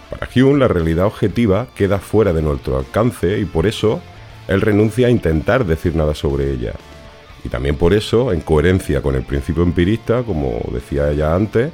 Para 0.10 0.28
Hume 0.36 0.60
la 0.60 0.68
realidad 0.68 1.06
objetiva 1.06 1.68
queda 1.76 2.00
fuera 2.00 2.34
de 2.34 2.42
nuestro 2.42 2.78
alcance 2.78 3.40
y 3.40 3.46
por 3.46 3.68
eso 3.68 4.02
él 4.50 4.60
renuncia 4.60 5.08
a 5.08 5.12
intentar 5.12 5.66
decir 5.66 5.96
nada 5.96 6.14
sobre 6.14 6.52
ella. 6.52 6.74
Y 7.44 7.50
también 7.50 7.76
por 7.76 7.94
eso, 7.94 8.32
en 8.32 8.42
coherencia 8.42 9.02
con 9.02 9.16
el 9.16 9.24
principio 9.24 9.64
empirista, 9.64 10.24
como 10.24 10.62
decía 10.72 11.12
ella 11.12 11.36
antes, 11.36 11.72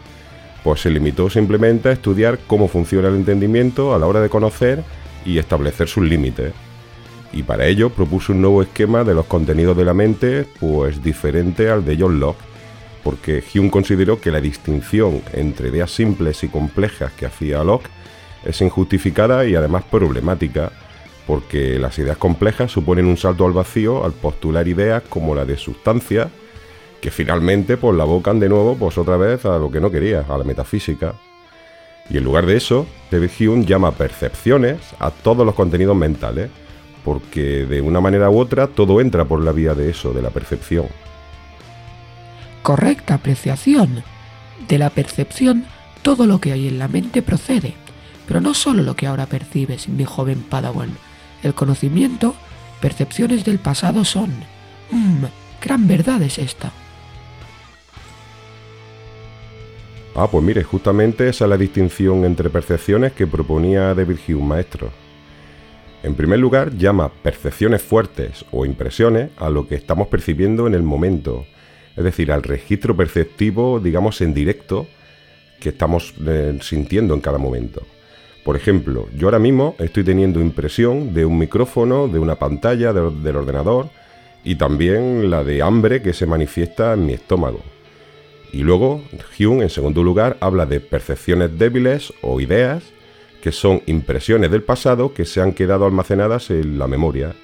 pues 0.64 0.82
se 0.82 0.90
limitó 0.90 1.30
simplemente 1.30 1.90
a 1.90 1.94
estudiar 1.94 2.40
cómo 2.48 2.68
funciona 2.68 3.08
el 3.08 3.16
entendimiento 3.16 3.94
a 3.94 4.00
la 4.00 4.08
hora 4.08 4.22
de 4.22 4.30
conocer 4.30 4.84
y 5.26 5.38
establecer 5.38 5.88
sus 5.88 6.04
límites. 6.04 6.54
Y 7.32 7.44
para 7.44 7.68
ello 7.68 7.92
propuso 7.92 8.34
un 8.34 8.42
nuevo 8.42 8.62
esquema 8.62 9.04
de 9.04 9.14
los 9.14 9.26
contenidos 9.26 9.78
de 9.78 9.86
la 9.86 9.94
mente, 9.94 10.46
pues 10.60 11.04
diferente 11.04 11.70
al 11.70 11.86
de 11.86 11.98
John 12.00 12.20
Locke, 12.20 12.42
porque 13.04 13.44
Hume 13.54 13.70
consideró 13.70 14.20
que 14.20 14.32
la 14.32 14.42
distinción 14.42 15.22
entre 15.34 15.70
ideas 15.70 15.92
simples 15.92 16.44
y 16.44 16.48
complejas 16.48 17.12
que 17.14 17.28
hacía 17.28 17.64
Locke 17.64 17.90
es 18.44 18.62
injustificada 18.62 19.46
y 19.46 19.56
además 19.56 19.84
problemática, 19.90 20.72
porque 21.30 21.78
las 21.78 22.00
ideas 22.00 22.18
complejas 22.18 22.72
suponen 22.72 23.06
un 23.06 23.16
salto 23.16 23.46
al 23.46 23.54
vacío 23.54 24.04
al 24.04 24.14
postular 24.14 24.68
ideas 24.68 25.04
como 25.08 25.36
la 25.36 25.46
de 25.46 25.58
sustancia, 25.58 26.32
que 27.02 27.12
finalmente 27.12 27.78
pues 27.78 27.96
la 27.96 28.02
abocan 28.02 28.40
de 28.40 28.50
nuevo 28.50 28.76
pues 28.76 28.98
otra 28.98 29.16
vez 29.16 29.46
a 29.46 29.60
lo 29.60 29.70
que 29.70 29.80
no 29.80 29.92
quería, 29.92 30.26
a 30.28 30.40
la 30.40 30.44
metafísica. 30.44 31.14
Y 32.10 32.18
en 32.18 32.24
lugar 32.24 32.48
de 32.48 32.58
eso, 32.58 32.88
David 33.12 33.30
Hume 33.42 33.64
llama 33.64 33.92
percepciones 33.92 34.80
a 34.98 35.12
todos 35.12 35.46
los 35.46 35.54
contenidos 35.54 35.96
mentales, 35.96 36.50
porque 37.06 37.68
de 37.68 37.80
una 37.80 38.02
manera 38.02 38.32
u 38.32 38.40
otra 38.40 38.66
todo 38.66 39.00
entra 39.00 39.26
por 39.26 39.44
la 39.44 39.52
vía 39.52 39.76
de 39.76 39.92
eso, 39.92 40.14
de 40.14 40.24
la 40.24 40.32
percepción. 40.32 40.88
Correcta 42.64 43.14
apreciación. 43.14 44.02
De 44.68 44.80
la 44.80 44.90
percepción, 44.90 45.66
todo 46.02 46.26
lo 46.26 46.42
que 46.42 46.54
hay 46.54 46.68
en 46.68 46.80
la 46.80 46.88
mente 46.88 47.22
procede, 47.22 47.76
pero 48.28 48.42
no 48.42 48.56
solo 48.56 48.82
lo 48.82 48.96
que 48.96 49.06
ahora 49.06 49.28
percibes, 49.28 49.90
mi 49.90 50.06
joven 50.06 50.42
Padawan, 50.42 50.90
el 51.44 51.54
conocimiento, 51.54 52.36
percepciones 52.82 53.46
del 53.46 53.60
pasado 53.60 54.06
son. 54.06 54.32
Mmm, 54.92 55.26
gran 55.62 55.88
verdad 55.88 56.22
es 56.22 56.38
esta. 56.38 56.72
Ah, 60.16 60.28
pues 60.30 60.44
mire, 60.44 60.64
justamente 60.64 61.30
esa 61.30 61.46
es 61.46 61.50
la 61.50 61.58
distinción 61.58 62.26
entre 62.26 62.50
percepciones 62.50 63.14
que 63.14 63.28
proponía 63.28 63.94
David 63.94 64.18
Hume, 64.28 64.48
maestro. 64.48 64.92
En 66.02 66.16
primer 66.16 66.40
lugar, 66.40 66.76
llama 66.76 67.10
percepciones 67.10 67.82
fuertes 67.82 68.46
o 68.52 68.66
impresiones 68.66 69.32
a 69.38 69.50
lo 69.50 69.68
que 69.68 69.76
estamos 69.76 70.08
percibiendo 70.08 70.66
en 70.66 70.74
el 70.74 70.84
momento, 70.84 71.46
es 71.96 72.04
decir, 72.04 72.32
al 72.32 72.44
registro 72.44 72.96
perceptivo, 72.96 73.80
digamos, 73.80 74.22
en 74.22 74.34
directo 74.34 74.88
que 75.60 75.70
estamos 75.70 76.14
eh, 76.26 76.58
sintiendo 76.62 77.14
en 77.14 77.22
cada 77.22 77.38
momento. 77.38 77.86
Por 78.50 78.56
ejemplo, 78.56 79.08
yo 79.16 79.28
ahora 79.28 79.38
mismo 79.38 79.76
estoy 79.78 80.04
teniendo 80.04 80.42
impresión 80.42 81.14
de 81.14 81.24
un 81.24 81.38
micrófono, 81.38 82.08
de 82.08 82.18
una 82.18 82.34
pantalla 82.34 82.94
del 82.94 83.36
ordenador 83.36 83.90
y 84.44 84.56
también 84.56 85.30
la 85.30 85.44
de 85.44 85.62
hambre 85.62 86.02
que 86.02 86.14
se 86.14 86.26
manifiesta 86.26 86.94
en 86.94 87.06
mi 87.06 87.14
estómago. 87.14 87.62
Y 88.52 88.64
luego, 88.64 89.04
Hume, 89.38 89.66
en 89.66 89.70
segundo 89.70 90.02
lugar, 90.02 90.36
habla 90.40 90.66
de 90.66 90.80
percepciones 90.80 91.60
débiles 91.60 92.12
o 92.24 92.42
ideas, 92.42 92.82
que 93.44 93.52
son 93.52 93.84
impresiones 93.86 94.50
del 94.50 94.64
pasado 94.64 95.14
que 95.14 95.26
se 95.26 95.42
han 95.42 95.54
quedado 95.54 95.86
almacenadas 95.86 96.50
en 96.50 96.80
la 96.80 96.88
memoria. 96.88 97.36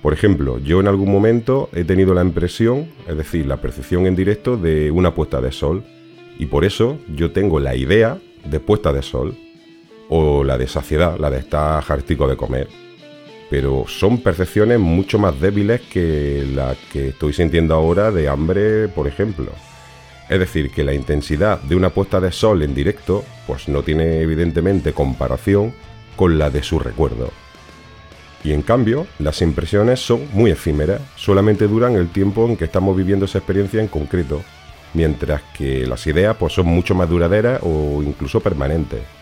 Por 0.00 0.12
ejemplo, 0.12 0.60
yo 0.60 0.78
en 0.78 0.86
algún 0.86 1.10
momento 1.10 1.70
he 1.72 1.82
tenido 1.82 2.14
la 2.14 2.22
impresión, 2.22 2.86
es 3.08 3.16
decir, 3.16 3.46
la 3.46 3.56
percepción 3.56 4.06
en 4.06 4.14
directo 4.14 4.56
de 4.56 4.92
una 4.92 5.12
puesta 5.12 5.40
de 5.40 5.50
sol, 5.50 5.82
y 6.38 6.46
por 6.46 6.64
eso 6.64 6.98
yo 7.16 7.32
tengo 7.32 7.58
la 7.58 7.74
idea 7.74 8.18
de 8.44 8.60
puesta 8.60 8.92
de 8.92 9.02
sol 9.02 9.36
o 10.08 10.44
la 10.44 10.58
de 10.58 10.66
saciedad, 10.66 11.18
la 11.18 11.30
de 11.30 11.38
estar 11.38 11.82
jartico 11.82 12.28
de 12.28 12.36
comer. 12.36 12.68
Pero 13.50 13.84
son 13.86 14.18
percepciones 14.18 14.78
mucho 14.78 15.18
más 15.18 15.40
débiles 15.40 15.80
que 15.82 16.46
la 16.54 16.74
que 16.92 17.08
estoy 17.08 17.32
sintiendo 17.32 17.74
ahora 17.74 18.10
de 18.10 18.28
hambre, 18.28 18.88
por 18.88 19.06
ejemplo. 19.06 19.46
Es 20.28 20.40
decir, 20.40 20.70
que 20.70 20.82
la 20.82 20.94
intensidad 20.94 21.60
de 21.60 21.76
una 21.76 21.90
puesta 21.90 22.20
de 22.20 22.32
sol 22.32 22.62
en 22.62 22.74
directo, 22.74 23.24
pues 23.46 23.68
no 23.68 23.82
tiene 23.82 24.20
evidentemente 24.20 24.92
comparación 24.92 25.72
con 26.16 26.38
la 26.38 26.50
de 26.50 26.64
su 26.64 26.80
recuerdo. 26.80 27.30
Y 28.42 28.52
en 28.52 28.62
cambio, 28.62 29.06
las 29.18 29.42
impresiones 29.42 30.00
son 30.00 30.26
muy 30.32 30.50
efímeras, 30.50 31.00
solamente 31.16 31.68
duran 31.68 31.94
el 31.94 32.08
tiempo 32.08 32.46
en 32.46 32.56
que 32.56 32.64
estamos 32.64 32.96
viviendo 32.96 33.24
esa 33.24 33.38
experiencia 33.38 33.80
en 33.80 33.88
concreto, 33.88 34.42
mientras 34.94 35.42
que 35.56 35.86
las 35.86 36.06
ideas 36.06 36.36
pues 36.36 36.52
son 36.52 36.66
mucho 36.66 36.94
más 36.94 37.08
duraderas 37.08 37.60
o 37.62 38.02
incluso 38.02 38.40
permanentes. 38.40 39.15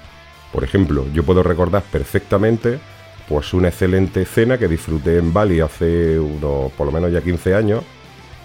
Por 0.54 0.62
ejemplo, 0.62 1.04
yo 1.12 1.24
puedo 1.24 1.42
recordar 1.42 1.82
perfectamente 1.82 2.78
pues 3.28 3.52
una 3.54 3.68
excelente 3.68 4.24
cena 4.24 4.56
que 4.56 4.68
disfruté 4.68 5.18
en 5.18 5.32
Bali 5.32 5.60
hace 5.60 6.16
unos 6.16 6.70
por 6.72 6.86
lo 6.86 6.92
menos 6.92 7.10
ya 7.10 7.22
15 7.22 7.56
años 7.56 7.82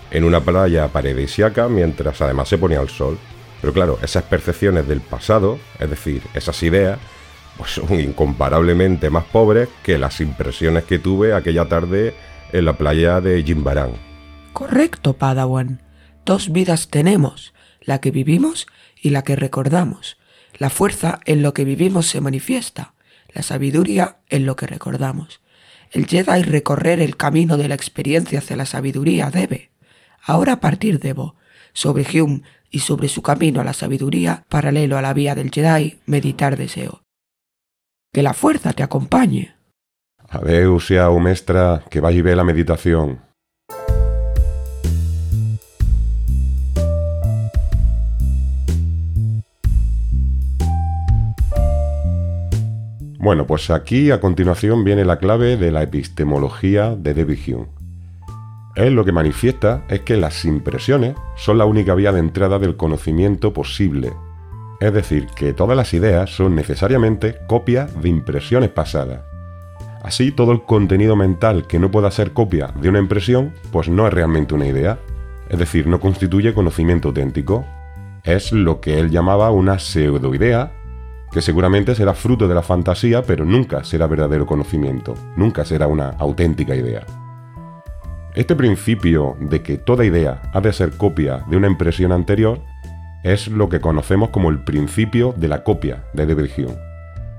en 0.09 0.23
una 0.23 0.41
playa 0.41 0.87
paradisiaca 0.87 1.69
mientras 1.69 2.19
además 2.21 2.49
se 2.49 2.57
ponía 2.57 2.81
el 2.81 2.89
sol. 2.89 3.19
Pero 3.61 3.73
claro, 3.73 3.99
esas 4.01 4.23
percepciones 4.23 4.87
del 4.87 5.01
pasado, 5.01 5.59
es 5.79 5.87
decir, 5.87 6.23
esas 6.33 6.63
ideas, 6.63 6.97
pues 7.57 7.73
son 7.73 7.99
incomparablemente 7.99 9.11
más 9.11 9.25
pobres 9.25 9.69
que 9.83 9.99
las 9.99 10.19
impresiones 10.19 10.85
que 10.85 10.97
tuve 10.97 11.35
aquella 11.35 11.69
tarde 11.69 12.15
en 12.51 12.65
la 12.65 12.73
playa 12.73 13.21
de 13.21 13.43
Jimbarán. 13.43 13.91
Correcto, 14.53 15.13
Padawan. 15.13 15.83
Dos 16.25 16.51
vidas 16.51 16.87
tenemos, 16.87 17.53
la 17.81 18.01
que 18.01 18.09
vivimos 18.09 18.65
y 18.99 19.11
la 19.11 19.21
que 19.21 19.35
recordamos. 19.35 20.18
La 20.59 20.69
fuerza 20.69 21.21
en 21.25 21.41
lo 21.41 21.53
que 21.53 21.63
vivimos 21.63 22.07
se 22.07 22.19
manifiesta, 22.19 22.93
la 23.33 23.43
sabiduría 23.43 24.17
en 24.27 24.45
lo 24.45 24.57
que 24.57 24.67
recordamos. 24.67 25.41
el 25.91 26.05
Jedi 26.05 26.43
recorrer 26.43 26.99
el 26.99 27.15
camino 27.15 27.57
de 27.57 27.67
la 27.67 27.75
experiencia 27.75 28.39
hacia 28.39 28.57
la 28.57 28.65
sabiduría 28.65 29.31
debe, 29.31 29.71
ahora 30.21 30.59
partir 30.59 30.99
debo, 30.99 31.35
sobre 31.73 32.05
Hume 32.05 32.43
y 32.69 32.79
sobre 32.79 33.07
su 33.07 33.21
camino 33.21 33.61
a 33.61 33.63
la 33.63 33.73
sabiduría, 33.73 34.45
paralelo 34.49 34.97
a 34.97 35.01
la 35.01 35.13
vía 35.13 35.33
del 35.33 35.49
Jedi, 35.49 35.99
meditar 36.05 36.57
deseo. 36.57 37.03
Que 38.13 38.21
la 38.21 38.33
fuerza 38.33 38.73
te 38.73 38.83
acompañe. 38.83 39.55
Adeu, 40.27 40.79
sea 40.79 41.09
mestra, 41.09 41.85
que 41.89 42.01
vaya 42.01 42.19
y 42.19 42.21
ve 42.21 42.35
la 42.35 42.43
meditación. 42.43 43.28
Bueno, 53.21 53.45
pues 53.45 53.69
aquí 53.69 54.11
a 54.11 54.21
continuación 54.21 54.85
viene 54.85 55.03
la 55.03 55.19
clave 55.19 55.57
de 55.57 55.71
la 55.71 55.83
epistemología 55.83 56.95
de 56.95 57.13
David 57.13 57.39
Hume. 57.47 57.67
Él 58.77 58.93
lo 58.93 59.03
que 59.03 59.11
manifiesta 59.11 59.83
es 59.89 59.99
que 60.01 60.15
las 60.15 60.45
impresiones 60.45 61.17
son 61.35 61.57
la 61.57 61.65
única 61.65 61.95
vía 61.95 62.13
de 62.13 62.19
entrada 62.21 62.59
del 62.59 62.77
conocimiento 62.77 63.51
posible. 63.51 64.13
Es 64.79 64.93
decir, 64.93 65.27
que 65.35 65.51
todas 65.51 65.75
las 65.75 65.93
ideas 65.93 66.29
son 66.29 66.55
necesariamente 66.55 67.35
copias 67.45 68.01
de 68.01 68.07
impresiones 68.07 68.69
pasadas. 68.69 69.19
Así, 70.01 70.31
todo 70.31 70.53
el 70.53 70.61
contenido 70.61 71.17
mental 71.17 71.67
que 71.67 71.77
no 71.77 71.91
pueda 71.91 72.11
ser 72.11 72.31
copia 72.31 72.67
de 72.81 72.87
una 72.87 72.99
impresión, 72.99 73.53
pues 73.73 73.89
no 73.89 74.07
es 74.07 74.13
realmente 74.13 74.53
una 74.53 74.67
idea. 74.67 74.97
Es 75.49 75.59
decir, 75.59 75.87
no 75.87 75.99
constituye 75.99 76.53
conocimiento 76.53 77.09
auténtico. 77.09 77.65
Es 78.23 78.53
lo 78.53 78.79
que 78.79 78.97
él 78.97 79.09
llamaba 79.09 79.51
una 79.51 79.77
pseudoidea 79.77 80.71
que 81.31 81.41
seguramente 81.41 81.95
será 81.95 82.13
fruto 82.13 82.47
de 82.47 82.55
la 82.55 82.61
fantasía, 82.61 83.21
pero 83.23 83.45
nunca 83.45 83.83
será 83.83 84.07
verdadero 84.07 84.45
conocimiento, 84.45 85.13
nunca 85.35 85.65
será 85.65 85.87
una 85.87 86.09
auténtica 86.17 86.75
idea. 86.75 87.05
Este 88.35 88.55
principio 88.55 89.35
de 89.39 89.61
que 89.61 89.77
toda 89.77 90.05
idea 90.05 90.41
ha 90.53 90.61
de 90.61 90.71
ser 90.71 90.97
copia 90.97 91.43
de 91.49 91.57
una 91.57 91.67
impresión 91.67 92.11
anterior 92.11 92.61
es 93.23 93.47
lo 93.47 93.69
que 93.69 93.81
conocemos 93.81 94.29
como 94.29 94.49
el 94.49 94.59
principio 94.59 95.33
de 95.35 95.47
la 95.47 95.63
copia 95.63 96.03
de 96.13 96.25
David 96.25 96.51
Hume, 96.57 96.77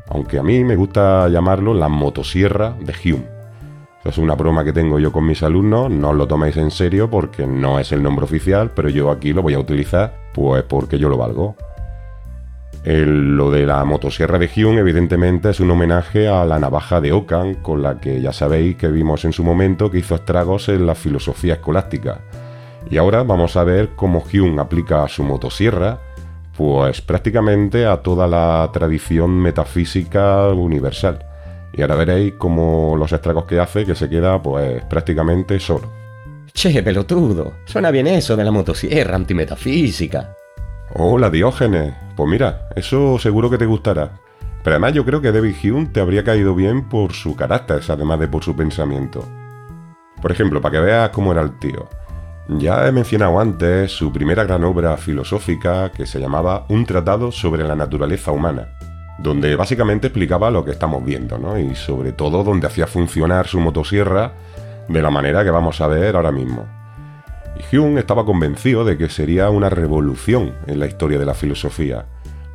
aunque 0.08 0.38
a 0.38 0.42
mí 0.42 0.62
me 0.64 0.76
gusta 0.76 1.28
llamarlo 1.28 1.74
la 1.74 1.88
motosierra 1.88 2.76
de 2.80 2.92
Hume. 2.92 3.24
es 4.04 4.18
una 4.18 4.34
broma 4.34 4.64
que 4.64 4.72
tengo 4.72 4.98
yo 4.98 5.12
con 5.12 5.26
mis 5.26 5.42
alumnos, 5.42 5.90
no 5.90 6.10
os 6.10 6.16
lo 6.16 6.26
toméis 6.26 6.56
en 6.56 6.70
serio 6.70 7.08
porque 7.08 7.46
no 7.46 7.78
es 7.78 7.92
el 7.92 8.02
nombre 8.02 8.24
oficial, 8.24 8.72
pero 8.74 8.88
yo 8.88 9.10
aquí 9.10 9.32
lo 9.32 9.42
voy 9.42 9.54
a 9.54 9.58
utilizar 9.58 10.14
pues 10.34 10.64
porque 10.64 10.98
yo 10.98 11.08
lo 11.08 11.16
valgo 11.16 11.56
lo 12.84 13.50
de 13.50 13.66
la 13.66 13.84
motosierra 13.84 14.38
de 14.38 14.50
Hume, 14.56 14.80
evidentemente, 14.80 15.50
es 15.50 15.60
un 15.60 15.70
homenaje 15.70 16.28
a 16.28 16.44
la 16.44 16.58
navaja 16.58 17.00
de 17.00 17.12
Ockham, 17.12 17.56
con 17.56 17.82
la 17.82 18.00
que 18.00 18.20
ya 18.20 18.32
sabéis 18.32 18.76
que 18.76 18.88
vimos 18.88 19.24
en 19.24 19.32
su 19.32 19.44
momento 19.44 19.90
que 19.90 19.98
hizo 19.98 20.14
estragos 20.14 20.68
en 20.68 20.86
la 20.86 20.94
filosofía 20.94 21.54
escolástica. 21.54 22.20
Y 22.90 22.96
ahora 22.96 23.22
vamos 23.22 23.56
a 23.56 23.64
ver 23.64 23.90
cómo 23.94 24.24
Hume 24.32 24.60
aplica 24.60 25.06
su 25.08 25.22
motosierra, 25.22 25.98
pues 26.56 27.00
prácticamente 27.02 27.86
a 27.86 27.98
toda 27.98 28.26
la 28.26 28.68
tradición 28.72 29.30
metafísica 29.30 30.48
universal. 30.48 31.24
Y 31.72 31.82
ahora 31.82 31.96
veréis 31.96 32.34
cómo 32.38 32.96
los 32.96 33.12
estragos 33.12 33.44
que 33.44 33.60
hace, 33.60 33.84
que 33.84 33.94
se 33.94 34.08
queda 34.08 34.42
pues 34.42 34.82
prácticamente 34.84 35.60
solo. 35.60 35.92
Che, 36.52 36.82
pelotudo, 36.82 37.58
suena 37.64 37.90
bien 37.90 38.08
eso 38.08 38.36
de 38.36 38.44
la 38.44 38.50
motosierra 38.50 39.14
antimetafísica. 39.14 40.34
Hola 40.92 41.30
Diógenes, 41.30 41.94
pues 42.16 42.28
mira, 42.28 42.68
eso 42.74 43.16
seguro 43.20 43.48
que 43.48 43.58
te 43.58 43.64
gustará. 43.66 44.10
Pero 44.64 44.74
además 44.74 44.92
yo 44.92 45.04
creo 45.04 45.20
que 45.20 45.30
David 45.30 45.54
Hume 45.62 45.86
te 45.86 46.00
habría 46.00 46.24
caído 46.24 46.52
bien 46.56 46.88
por 46.88 47.12
su 47.12 47.36
carácter, 47.36 47.80
además 47.88 48.18
de 48.18 48.26
por 48.26 48.42
su 48.42 48.56
pensamiento. 48.56 49.24
Por 50.20 50.32
ejemplo, 50.32 50.60
para 50.60 50.72
que 50.72 50.80
veas 50.80 51.10
cómo 51.10 51.30
era 51.30 51.42
el 51.42 51.56
tío. 51.60 51.88
Ya 52.48 52.88
he 52.88 52.92
mencionado 52.92 53.38
antes 53.38 53.92
su 53.92 54.12
primera 54.12 54.42
gran 54.42 54.64
obra 54.64 54.96
filosófica 54.96 55.92
que 55.92 56.06
se 56.06 56.18
llamaba 56.18 56.66
Un 56.68 56.84
tratado 56.84 57.30
sobre 57.30 57.62
la 57.62 57.76
naturaleza 57.76 58.32
humana, 58.32 58.66
donde 59.20 59.54
básicamente 59.54 60.08
explicaba 60.08 60.50
lo 60.50 60.64
que 60.64 60.72
estamos 60.72 61.04
viendo, 61.04 61.38
¿no? 61.38 61.56
Y 61.56 61.76
sobre 61.76 62.10
todo 62.10 62.42
donde 62.42 62.66
hacía 62.66 62.88
funcionar 62.88 63.46
su 63.46 63.60
motosierra 63.60 64.32
de 64.88 65.00
la 65.00 65.10
manera 65.10 65.44
que 65.44 65.50
vamos 65.50 65.80
a 65.80 65.86
ver 65.86 66.16
ahora 66.16 66.32
mismo. 66.32 66.79
Hume 67.72 68.00
estaba 68.00 68.24
convencido 68.24 68.84
de 68.84 68.96
que 68.96 69.08
sería 69.08 69.50
una 69.50 69.70
revolución 69.70 70.54
en 70.66 70.78
la 70.78 70.86
historia 70.86 71.18
de 71.18 71.26
la 71.26 71.34
filosofía, 71.34 72.06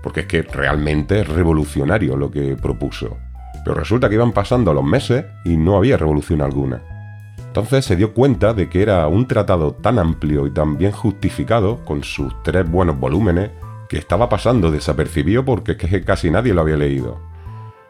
porque 0.02 0.22
es 0.22 0.26
que 0.28 0.42
realmente 0.42 1.22
es 1.22 1.28
revolucionario 1.28 2.16
lo 2.16 2.32
que 2.32 2.56
propuso. 2.56 3.18
Pero 3.64 3.76
resulta 3.76 4.10
que 4.10 4.16
iban 4.16 4.32
pasando 4.32 4.74
los 4.74 4.84
meses 4.84 5.26
y 5.44 5.58
no 5.58 5.78
había 5.78 5.98
revolución 5.98 6.42
alguna. 6.42 6.82
Entonces 7.38 7.86
se 7.86 7.96
dio 7.96 8.14
cuenta 8.14 8.54
de 8.54 8.70
que 8.70 8.82
era 8.82 9.08
un 9.08 9.28
tratado 9.28 9.74
tan 9.74 9.98
amplio 9.98 10.46
y 10.46 10.52
tan 10.52 10.78
bien 10.78 10.92
justificado, 10.92 11.84
con 11.86 12.04
sus 12.04 12.44
tres 12.44 12.70
buenos 12.70 13.00
volúmenes, 13.00 13.52
que 13.88 13.98
estaba 13.98 14.30
pasando 14.30 14.72
desapercibido 14.72 15.46
porque 15.46 15.74
es 15.74 15.78
que 15.78 16.04
casi 16.04 16.30
nadie 16.30 16.54
lo 16.54 16.62
había 16.62 16.78
leído. 16.78 17.20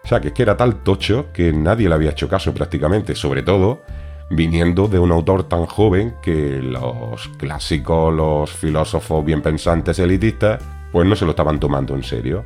O 0.04 0.08
sea, 0.08 0.21
que 0.21 0.28
es 0.28 0.34
que 0.34 0.43
era 0.43 0.56
tal 0.56 0.84
tocho 0.84 1.32
que 1.34 1.51
nadie 1.51 1.89
le 1.89 1.95
había 1.95 2.12
hecho 2.12 2.30
caso 2.30 2.54
prácticamente, 2.54 3.15
sobre 3.15 3.41
todo 3.41 3.82
viniendo 4.30 4.88
de 4.88 5.00
un 5.00 5.12
autor 5.12 5.44
tan 5.44 5.66
joven 5.66 6.16
que 6.22 6.62
los 6.62 7.28
clásicos, 7.38 8.14
los 8.14 8.52
filósofos 8.52 9.24
bien 9.24 9.42
pensantes 9.42 10.00
elitistas, 10.00 10.62
pues 10.92 11.08
no 11.08 11.16
se 11.16 11.26
lo 11.26 11.32
estaban 11.32 11.60
tomando 11.60 11.96
en 11.96 12.04
serio. 12.04 12.46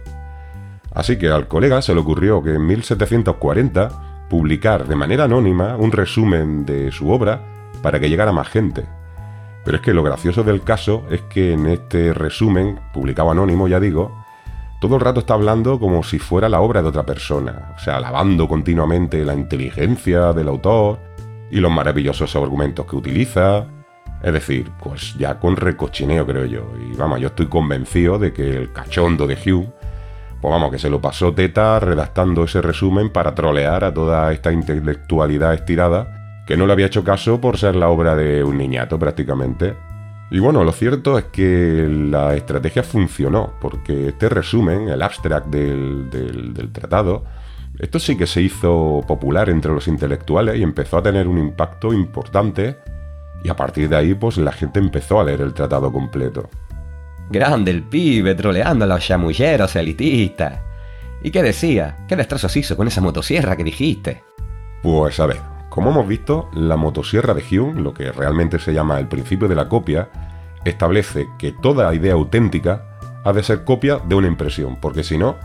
Así 0.93 1.17
que 1.17 1.29
al 1.29 1.47
colega 1.47 1.81
se 1.81 1.93
le 1.93 2.01
ocurrió 2.01 2.41
que 2.41 2.55
en 2.55 2.65
1740 2.65 4.27
publicar 4.29 4.87
de 4.87 4.95
manera 4.95 5.25
anónima 5.25 5.75
un 5.77 5.91
resumen 5.91 6.65
de 6.65 6.91
su 6.91 7.09
obra 7.09 7.41
para 7.81 7.99
que 7.99 8.09
llegara 8.09 8.31
más 8.31 8.47
gente. 8.49 8.85
Pero 9.65 9.77
es 9.77 9.83
que 9.83 9.93
lo 9.93 10.03
gracioso 10.03 10.43
del 10.43 10.63
caso 10.63 11.05
es 11.09 11.21
que 11.23 11.53
en 11.53 11.67
este 11.67 12.13
resumen, 12.13 12.79
publicado 12.93 13.31
anónimo 13.31 13.67
ya 13.67 13.79
digo, 13.79 14.23
todo 14.79 14.95
el 14.95 15.01
rato 15.01 15.19
está 15.19 15.33
hablando 15.33 15.79
como 15.79 16.03
si 16.03 16.19
fuera 16.19 16.47
la 16.47 16.61
obra 16.61 16.81
de 16.81 16.87
otra 16.87 17.05
persona, 17.05 17.73
o 17.75 17.79
sea, 17.79 17.97
alabando 17.97 18.47
continuamente 18.47 19.25
la 19.25 19.33
inteligencia 19.33 20.31
del 20.31 20.47
autor, 20.47 20.99
y 21.51 21.59
los 21.59 21.71
maravillosos 21.71 22.35
argumentos 22.35 22.85
que 22.85 22.95
utiliza. 22.95 23.65
Es 24.21 24.33
decir, 24.33 24.69
pues 24.81 25.15
ya 25.17 25.39
con 25.39 25.55
recochineo 25.55 26.25
creo 26.25 26.45
yo. 26.45 26.71
Y 26.77 26.95
vamos, 26.95 27.19
yo 27.19 27.27
estoy 27.27 27.47
convencido 27.47 28.19
de 28.19 28.33
que 28.33 28.57
el 28.57 28.73
cachondo 28.73 29.27
de 29.27 29.35
Hugh, 29.35 29.71
pues 30.41 30.51
vamos, 30.51 30.71
que 30.71 30.79
se 30.79 30.89
lo 30.89 31.01
pasó 31.01 31.33
teta 31.33 31.79
redactando 31.79 32.43
ese 32.43 32.61
resumen 32.61 33.09
para 33.09 33.33
trolear 33.33 33.83
a 33.83 33.93
toda 33.93 34.31
esta 34.33 34.51
intelectualidad 34.51 35.53
estirada, 35.53 36.43
que 36.45 36.57
no 36.57 36.65
le 36.65 36.73
había 36.73 36.87
hecho 36.87 37.03
caso 37.03 37.39
por 37.39 37.57
ser 37.57 37.75
la 37.75 37.89
obra 37.89 38.15
de 38.15 38.43
un 38.43 38.57
niñato 38.57 38.99
prácticamente. 38.99 39.75
Y 40.31 40.39
bueno, 40.39 40.63
lo 40.63 40.71
cierto 40.71 41.17
es 41.17 41.25
que 41.25 41.87
la 41.89 42.35
estrategia 42.35 42.83
funcionó, 42.83 43.53
porque 43.59 44.09
este 44.09 44.29
resumen, 44.29 44.89
el 44.89 45.01
abstract 45.01 45.47
del, 45.47 46.09
del, 46.09 46.53
del 46.53 46.71
tratado, 46.71 47.23
esto 47.79 47.97
sí 47.97 48.17
que 48.17 48.27
se 48.27 48.41
hizo 48.41 49.01
popular 49.07 49.49
entre 49.49 49.71
los 49.71 49.87
intelectuales 49.87 50.57
y 50.57 50.63
empezó 50.63 50.97
a 50.97 51.03
tener 51.03 51.27
un 51.27 51.37
impacto 51.37 51.93
importante 51.93 52.77
y 53.41 53.49
a 53.49 53.55
partir 53.55 53.87
de 53.87 53.95
ahí 53.95 54.13
pues 54.13 54.37
la 54.37 54.51
gente 54.51 54.79
empezó 54.79 55.19
a 55.19 55.23
leer 55.23 55.39
el 55.39 55.53
tratado 55.53 55.91
completo. 55.91 56.49
Grande 57.29 57.71
el 57.71 57.83
pibe 57.83 58.35
troleando 58.35 58.83
a 58.83 58.87
los 58.87 59.05
chamulleros 59.05 59.75
elitistas. 59.77 60.59
¿Y 61.23 61.31
qué 61.31 61.41
decía? 61.41 62.05
¿Qué 62.07 62.17
destrozos 62.17 62.55
hizo 62.57 62.75
con 62.75 62.87
esa 62.87 63.01
motosierra 63.01 63.55
que 63.55 63.63
dijiste? 63.63 64.23
Pues 64.83 65.19
a 65.21 65.25
ver, 65.25 65.37
como 65.69 65.91
hemos 65.91 66.07
visto, 66.07 66.49
la 66.53 66.75
motosierra 66.75 67.33
de 67.33 67.43
Hume, 67.49 67.81
lo 67.81 67.93
que 67.93 68.11
realmente 68.11 68.59
se 68.59 68.73
llama 68.73 68.99
el 68.99 69.07
principio 69.07 69.47
de 69.47 69.55
la 69.55 69.69
copia, 69.69 70.09
establece 70.65 71.27
que 71.37 71.53
toda 71.53 71.93
idea 71.93 72.13
auténtica 72.13 72.97
ha 73.23 73.31
de 73.31 73.43
ser 73.43 73.63
copia 73.63 73.99
de 73.99 74.15
una 74.15 74.27
impresión, 74.27 74.77
porque 74.81 75.03
si 75.03 75.17
no, 75.17 75.37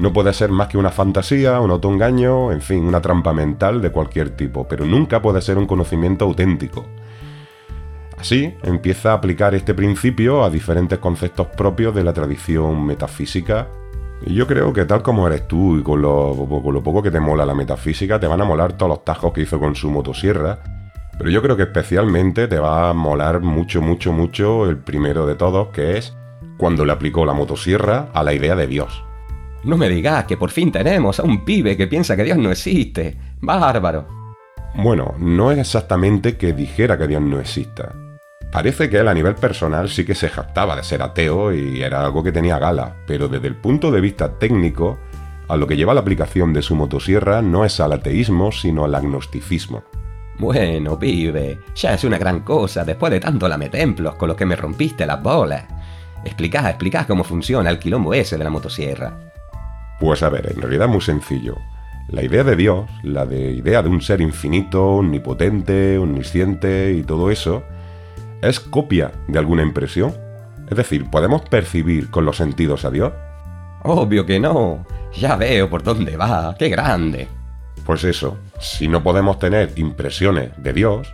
no 0.00 0.14
puede 0.14 0.32
ser 0.32 0.50
más 0.50 0.68
que 0.68 0.78
una 0.78 0.90
fantasía, 0.90 1.60
un 1.60 1.70
autoengaño, 1.70 2.52
en 2.52 2.62
fin, 2.62 2.86
una 2.86 3.02
trampa 3.02 3.34
mental 3.34 3.82
de 3.82 3.92
cualquier 3.92 4.30
tipo, 4.30 4.66
pero 4.66 4.86
nunca 4.86 5.20
puede 5.20 5.42
ser 5.42 5.58
un 5.58 5.66
conocimiento 5.66 6.24
auténtico. 6.24 6.86
Así, 8.18 8.54
empieza 8.62 9.10
a 9.10 9.14
aplicar 9.14 9.54
este 9.54 9.74
principio 9.74 10.42
a 10.42 10.48
diferentes 10.48 10.98
conceptos 10.98 11.48
propios 11.48 11.94
de 11.94 12.02
la 12.02 12.14
tradición 12.14 12.84
metafísica. 12.86 13.68
Y 14.24 14.34
yo 14.34 14.46
creo 14.46 14.72
que 14.72 14.86
tal 14.86 15.02
como 15.02 15.26
eres 15.26 15.46
tú 15.46 15.78
y 15.78 15.82
con 15.82 16.00
lo, 16.00 16.34
con 16.62 16.72
lo 16.72 16.82
poco 16.82 17.02
que 17.02 17.10
te 17.10 17.20
mola 17.20 17.44
la 17.44 17.54
metafísica, 17.54 18.18
te 18.18 18.26
van 18.26 18.40
a 18.40 18.44
molar 18.46 18.74
todos 18.74 18.88
los 18.88 19.04
tajos 19.04 19.34
que 19.34 19.42
hizo 19.42 19.60
con 19.60 19.74
su 19.74 19.90
motosierra. 19.90 20.60
Pero 21.18 21.30
yo 21.30 21.42
creo 21.42 21.58
que 21.58 21.64
especialmente 21.64 22.48
te 22.48 22.58
va 22.58 22.88
a 22.88 22.94
molar 22.94 23.40
mucho, 23.40 23.82
mucho, 23.82 24.12
mucho 24.12 24.64
el 24.68 24.78
primero 24.78 25.26
de 25.26 25.34
todos, 25.34 25.68
que 25.68 25.98
es 25.98 26.16
cuando 26.56 26.86
le 26.86 26.92
aplicó 26.92 27.26
la 27.26 27.34
motosierra 27.34 28.08
a 28.14 28.22
la 28.22 28.32
idea 28.32 28.56
de 28.56 28.66
Dios. 28.66 29.04
No 29.64 29.76
me 29.76 29.88
digas 29.88 30.24
que 30.24 30.36
por 30.36 30.50
fin 30.50 30.72
tenemos 30.72 31.20
a 31.20 31.22
un 31.22 31.44
pibe 31.44 31.76
que 31.76 31.86
piensa 31.86 32.16
que 32.16 32.24
Dios 32.24 32.38
no 32.38 32.50
existe. 32.50 33.16
Bárbaro. 33.40 34.06
Bueno, 34.74 35.14
no 35.18 35.50
es 35.50 35.58
exactamente 35.58 36.36
que 36.36 36.52
dijera 36.52 36.96
que 36.96 37.06
Dios 37.06 37.20
no 37.20 37.40
exista. 37.40 37.92
Parece 38.50 38.90
que 38.90 38.98
él 38.98 39.08
a 39.08 39.14
nivel 39.14 39.34
personal 39.34 39.88
sí 39.88 40.04
que 40.04 40.14
se 40.14 40.28
jactaba 40.28 40.74
de 40.74 40.82
ser 40.82 41.02
ateo 41.02 41.52
y 41.52 41.82
era 41.82 42.04
algo 42.04 42.22
que 42.22 42.32
tenía 42.32 42.58
gala, 42.58 42.96
pero 43.06 43.28
desde 43.28 43.48
el 43.48 43.56
punto 43.56 43.90
de 43.92 44.00
vista 44.00 44.38
técnico, 44.38 44.98
a 45.46 45.56
lo 45.56 45.66
que 45.66 45.76
lleva 45.76 45.94
la 45.94 46.00
aplicación 46.00 46.52
de 46.52 46.62
su 46.62 46.74
motosierra 46.74 47.42
no 47.42 47.64
es 47.64 47.78
al 47.80 47.92
ateísmo, 47.92 48.50
sino 48.50 48.84
al 48.84 48.94
agnosticismo. 48.94 49.84
Bueno, 50.38 50.98
pibe, 50.98 51.60
ya 51.74 51.94
es 51.94 52.02
una 52.04 52.18
gran 52.18 52.40
cosa 52.40 52.84
después 52.84 53.12
de 53.12 53.20
tanto 53.20 53.46
lametemplos 53.46 54.14
con 54.14 54.28
los 54.28 54.36
que 54.36 54.46
me 54.46 54.56
rompiste 54.56 55.06
las 55.06 55.22
bolas. 55.22 55.66
Explicá, 56.24 56.68
explicá 56.70 57.06
cómo 57.06 57.24
funciona 57.24 57.70
el 57.70 57.78
quilombo 57.78 58.14
ese 58.14 58.38
de 58.38 58.44
la 58.44 58.50
motosierra. 58.50 59.29
Pues 60.00 60.22
a 60.22 60.30
ver, 60.30 60.50
en 60.50 60.62
realidad 60.62 60.88
muy 60.88 61.02
sencillo. 61.02 61.56
La 62.08 62.24
idea 62.24 62.42
de 62.42 62.56
Dios, 62.56 62.90
la 63.04 63.26
de 63.26 63.52
idea 63.52 63.82
de 63.82 63.88
un 63.88 64.00
ser 64.00 64.20
infinito, 64.20 64.84
omnipotente, 64.96 65.98
omnisciente 65.98 66.92
y 66.92 67.02
todo 67.02 67.30
eso, 67.30 67.62
es 68.42 68.58
copia 68.58 69.12
de 69.28 69.38
alguna 69.38 69.62
impresión. 69.62 70.14
Es 70.68 70.76
decir, 70.76 71.08
¿podemos 71.10 71.42
percibir 71.42 72.10
con 72.10 72.24
los 72.24 72.38
sentidos 72.38 72.84
a 72.84 72.90
Dios? 72.90 73.12
Obvio 73.82 74.26
que 74.26 74.40
no. 74.40 74.84
Ya 75.12 75.36
veo 75.36 75.68
por 75.68 75.82
dónde 75.82 76.16
va. 76.16 76.54
¡Qué 76.58 76.68
grande! 76.68 77.28
Pues 77.84 78.02
eso, 78.04 78.38
si 78.58 78.88
no 78.88 79.02
podemos 79.02 79.38
tener 79.38 79.72
impresiones 79.76 80.50
de 80.56 80.72
Dios, 80.72 81.12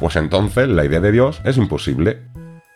pues 0.00 0.16
entonces 0.16 0.68
la 0.68 0.84
idea 0.84 1.00
de 1.00 1.12
Dios 1.12 1.40
es 1.44 1.56
imposible. 1.56 2.22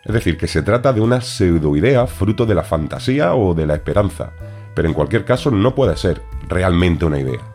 Es 0.05 0.13
decir, 0.13 0.37
que 0.37 0.47
se 0.47 0.61
trata 0.61 0.93
de 0.93 1.01
una 1.01 1.21
pseudoidea 1.21 2.07
fruto 2.07 2.45
de 2.45 2.55
la 2.55 2.63
fantasía 2.63 3.35
o 3.35 3.53
de 3.53 3.65
la 3.65 3.75
esperanza, 3.75 4.31
pero 4.79 4.87
en 4.87 4.93
cualquier 4.93 5.25
caso 5.25 5.51
no 5.51 5.75
puede 5.75 5.97
ser 5.97 6.21
realmente 6.47 7.03
una 7.03 7.19
idea. 7.19 7.53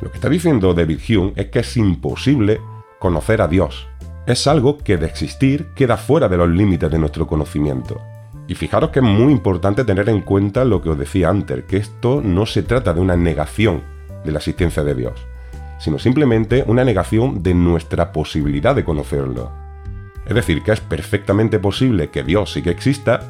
Lo 0.00 0.10
que 0.10 0.16
está 0.16 0.30
diciendo 0.30 0.72
David 0.72 1.00
Hume 1.06 1.34
es 1.36 1.48
que 1.50 1.58
es 1.58 1.76
imposible 1.76 2.62
conocer 2.98 3.42
a 3.42 3.46
Dios. 3.46 3.86
Es 4.26 4.46
algo 4.46 4.78
que 4.78 4.96
de 4.96 5.04
existir 5.04 5.66
queda 5.74 5.98
fuera 5.98 6.30
de 6.30 6.38
los 6.38 6.48
límites 6.48 6.90
de 6.90 6.98
nuestro 6.98 7.26
conocimiento. 7.26 8.00
Y 8.48 8.54
fijaros 8.54 8.88
que 8.88 9.00
es 9.00 9.04
muy 9.04 9.34
importante 9.34 9.84
tener 9.84 10.08
en 10.08 10.22
cuenta 10.22 10.64
lo 10.64 10.80
que 10.80 10.88
os 10.88 10.98
decía 10.98 11.28
antes, 11.28 11.64
que 11.64 11.76
esto 11.76 12.22
no 12.24 12.46
se 12.46 12.62
trata 12.62 12.94
de 12.94 13.02
una 13.02 13.16
negación 13.16 13.82
de 14.24 14.32
la 14.32 14.38
existencia 14.38 14.82
de 14.82 14.94
Dios, 14.94 15.26
sino 15.78 15.98
simplemente 15.98 16.64
una 16.66 16.84
negación 16.84 17.42
de 17.42 17.52
nuestra 17.52 18.12
posibilidad 18.12 18.74
de 18.74 18.84
conocerlo. 18.84 19.52
Es 20.24 20.34
decir, 20.34 20.62
que 20.62 20.72
es 20.72 20.80
perfectamente 20.80 21.58
posible 21.58 22.08
que 22.08 22.22
Dios 22.22 22.50
sí 22.54 22.62
que 22.62 22.70
exista, 22.70 23.20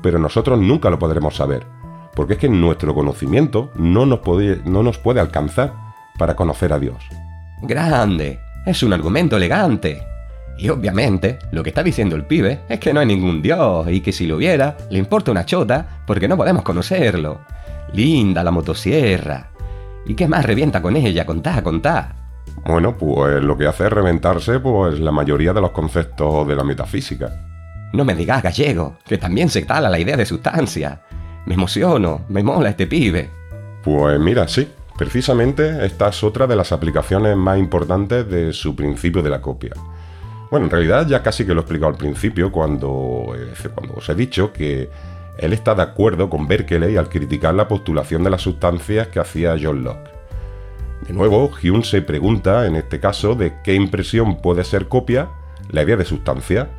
pero 0.00 0.20
nosotros 0.20 0.60
nunca 0.60 0.90
lo 0.90 1.00
podremos 1.00 1.34
saber, 1.34 1.66
porque 2.16 2.32
es 2.32 2.38
que 2.40 2.48
nuestro 2.48 2.94
conocimiento 2.94 3.70
no 3.76 4.06
nos 4.06 4.20
puede, 4.20 4.60
no 4.64 4.82
nos 4.82 4.98
puede 4.98 5.20
alcanzar 5.20 5.74
para 6.18 6.34
conocer 6.34 6.72
a 6.72 6.78
Dios. 6.78 6.96
Grande, 7.62 8.40
es 8.64 8.82
un 8.82 8.94
argumento 8.94 9.36
elegante. 9.36 10.02
Y 10.58 10.70
obviamente, 10.70 11.38
lo 11.52 11.62
que 11.62 11.68
está 11.68 11.82
diciendo 11.82 12.16
el 12.16 12.24
pibe 12.24 12.60
es 12.70 12.80
que 12.80 12.94
no 12.94 13.00
hay 13.00 13.06
ningún 13.06 13.42
dios 13.42 13.86
y 13.90 14.00
que 14.00 14.12
si 14.12 14.26
lo 14.26 14.36
hubiera, 14.36 14.78
le 14.90 14.98
importa 14.98 15.30
una 15.30 15.44
chota 15.44 16.02
porque 16.06 16.26
no 16.26 16.38
podemos 16.38 16.62
conocerlo. 16.62 17.40
Linda 17.92 18.42
la 18.42 18.50
motosierra. 18.50 19.50
¿Y 20.06 20.14
qué 20.14 20.26
más 20.26 20.46
revienta 20.46 20.80
con 20.80 20.96
ella? 20.96 21.26
Contá, 21.26 21.62
contá. 21.62 22.16
Bueno, 22.64 22.96
pues 22.96 23.42
lo 23.42 23.58
que 23.58 23.66
hace 23.66 23.84
es 23.84 23.92
reventarse 23.92 24.58
pues 24.60 24.98
la 24.98 25.12
mayoría 25.12 25.52
de 25.52 25.60
los 25.60 25.72
conceptos 25.72 26.48
de 26.48 26.56
la 26.56 26.64
metafísica. 26.64 27.30
No 27.92 28.06
me 28.06 28.14
digas 28.14 28.42
gallego, 28.42 28.96
que 29.04 29.18
también 29.18 29.50
se 29.50 29.62
tala 29.62 29.90
la 29.90 29.98
idea 29.98 30.16
de 30.16 30.24
sustancia. 30.24 31.02
Me 31.46 31.54
emociono, 31.54 32.22
me 32.28 32.42
mola 32.42 32.70
este 32.70 32.88
pibe. 32.88 33.30
Pues 33.84 34.18
mira, 34.18 34.48
sí, 34.48 34.68
precisamente 34.98 35.86
esta 35.86 36.08
es 36.08 36.24
otra 36.24 36.48
de 36.48 36.56
las 36.56 36.72
aplicaciones 36.72 37.36
más 37.36 37.58
importantes 37.58 38.28
de 38.28 38.52
su 38.52 38.74
principio 38.74 39.22
de 39.22 39.30
la 39.30 39.40
copia. 39.40 39.72
Bueno, 40.50 40.66
en 40.66 40.70
realidad 40.70 41.06
ya 41.06 41.22
casi 41.22 41.46
que 41.46 41.54
lo 41.54 41.60
he 41.60 41.62
explicado 41.62 41.92
al 41.92 41.98
principio 41.98 42.50
cuando, 42.50 43.32
eh, 43.36 43.52
cuando 43.74 43.94
os 43.94 44.08
he 44.08 44.16
dicho 44.16 44.52
que 44.52 44.90
él 45.38 45.52
está 45.52 45.76
de 45.76 45.82
acuerdo 45.82 46.28
con 46.28 46.48
Berkeley 46.48 46.96
al 46.96 47.08
criticar 47.08 47.54
la 47.54 47.68
postulación 47.68 48.24
de 48.24 48.30
las 48.30 48.42
sustancias 48.42 49.08
que 49.08 49.20
hacía 49.20 49.56
John 49.60 49.84
Locke. 49.84 50.10
De 51.06 51.12
nuevo, 51.12 51.50
Hume 51.62 51.84
se 51.84 52.02
pregunta, 52.02 52.66
en 52.66 52.74
este 52.74 52.98
caso, 52.98 53.36
de 53.36 53.54
qué 53.62 53.74
impresión 53.74 54.40
puede 54.40 54.64
ser 54.64 54.88
copia 54.88 55.28
la 55.70 55.82
idea 55.82 55.96
de 55.96 56.04
sustancia, 56.04 56.70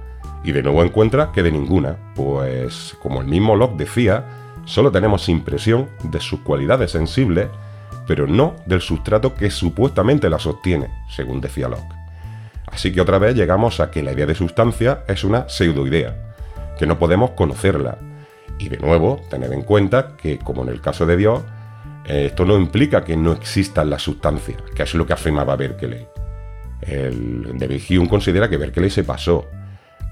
y 0.44 0.52
de 0.52 0.64
nuevo 0.64 0.84
encuentra 0.84 1.32
que 1.32 1.44
de 1.44 1.52
ninguna, 1.52 1.98
pues 2.16 2.96
como 3.02 3.22
el 3.22 3.28
mismo 3.28 3.56
Locke 3.56 3.78
decía, 3.78 4.47
solo 4.68 4.92
tenemos 4.92 5.28
impresión 5.30 5.90
de 6.04 6.20
sus 6.20 6.42
cualidades 6.42 6.92
sensibles, 6.92 7.48
pero 8.06 8.28
no 8.28 8.56
del 8.68 8.82
sustrato 8.82 9.34
que 9.34 9.50
supuestamente 9.50 10.30
la 10.30 10.38
sostiene, 10.38 10.90
según 11.10 11.42
decía 11.42 11.68
Locke. 11.68 11.96
Así 12.68 12.92
que 12.92 13.02
otra 13.02 13.18
vez 13.18 13.34
llegamos 13.36 13.80
a 13.80 13.90
que 13.90 14.04
la 14.04 14.12
idea 14.12 14.26
de 14.26 14.36
sustancia 14.36 15.04
es 15.08 15.24
una 15.24 15.50
pseudoidea, 15.50 16.36
que 16.78 16.86
no 16.86 17.00
podemos 17.00 17.32
conocerla. 17.32 17.98
Y 18.60 18.70
de 18.70 18.78
nuevo, 18.78 19.22
tener 19.30 19.54
en 19.54 19.62
cuenta 19.62 20.16
que, 20.18 20.38
como 20.38 20.64
en 20.64 20.70
el 20.70 20.82
caso 20.82 21.06
de 21.06 21.18
Dios, 21.18 21.42
esto 22.06 22.46
no 22.46 22.58
implica 22.58 23.04
que 23.04 23.18
no 23.18 23.32
existan 23.32 23.90
las 23.90 24.02
sustancias, 24.02 24.62
que 24.76 24.84
es 24.84 24.94
lo 24.94 25.06
que 25.06 25.14
afirmaba 25.14 25.56
Berkeley. 25.56 26.08
El 26.82 27.58
David 27.58 27.82
Hume 27.90 28.10
considera 28.10 28.50
que 28.50 28.58
Berkeley 28.58 28.90
se 28.90 29.04
pasó, 29.04 29.48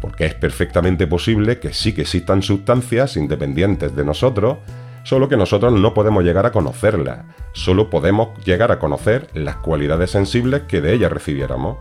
porque 0.06 0.26
es 0.26 0.36
perfectamente 0.36 1.08
posible 1.08 1.58
que 1.58 1.74
sí 1.74 1.92
que 1.92 2.04
existan 2.04 2.44
sustancias 2.44 3.18
independientes 3.18 3.96
de 3.96 4.06
nosotros, 4.06 4.58
solo 5.02 5.28
que 5.28 5.36
nosotros 5.36 5.74
no 5.74 5.96
podemos 5.96 6.24
llegar 6.24 6.46
a 6.46 6.52
conocerlas, 6.52 7.26
solo 7.54 7.90
podemos 7.90 8.30
llegar 8.46 8.72
a 8.72 8.78
conocer 8.78 9.30
las 9.34 9.56
cualidades 9.56 10.12
sensibles 10.12 10.62
que 10.68 10.80
de 10.80 10.94
ellas 10.94 11.12
recibiéramos. 11.12 11.78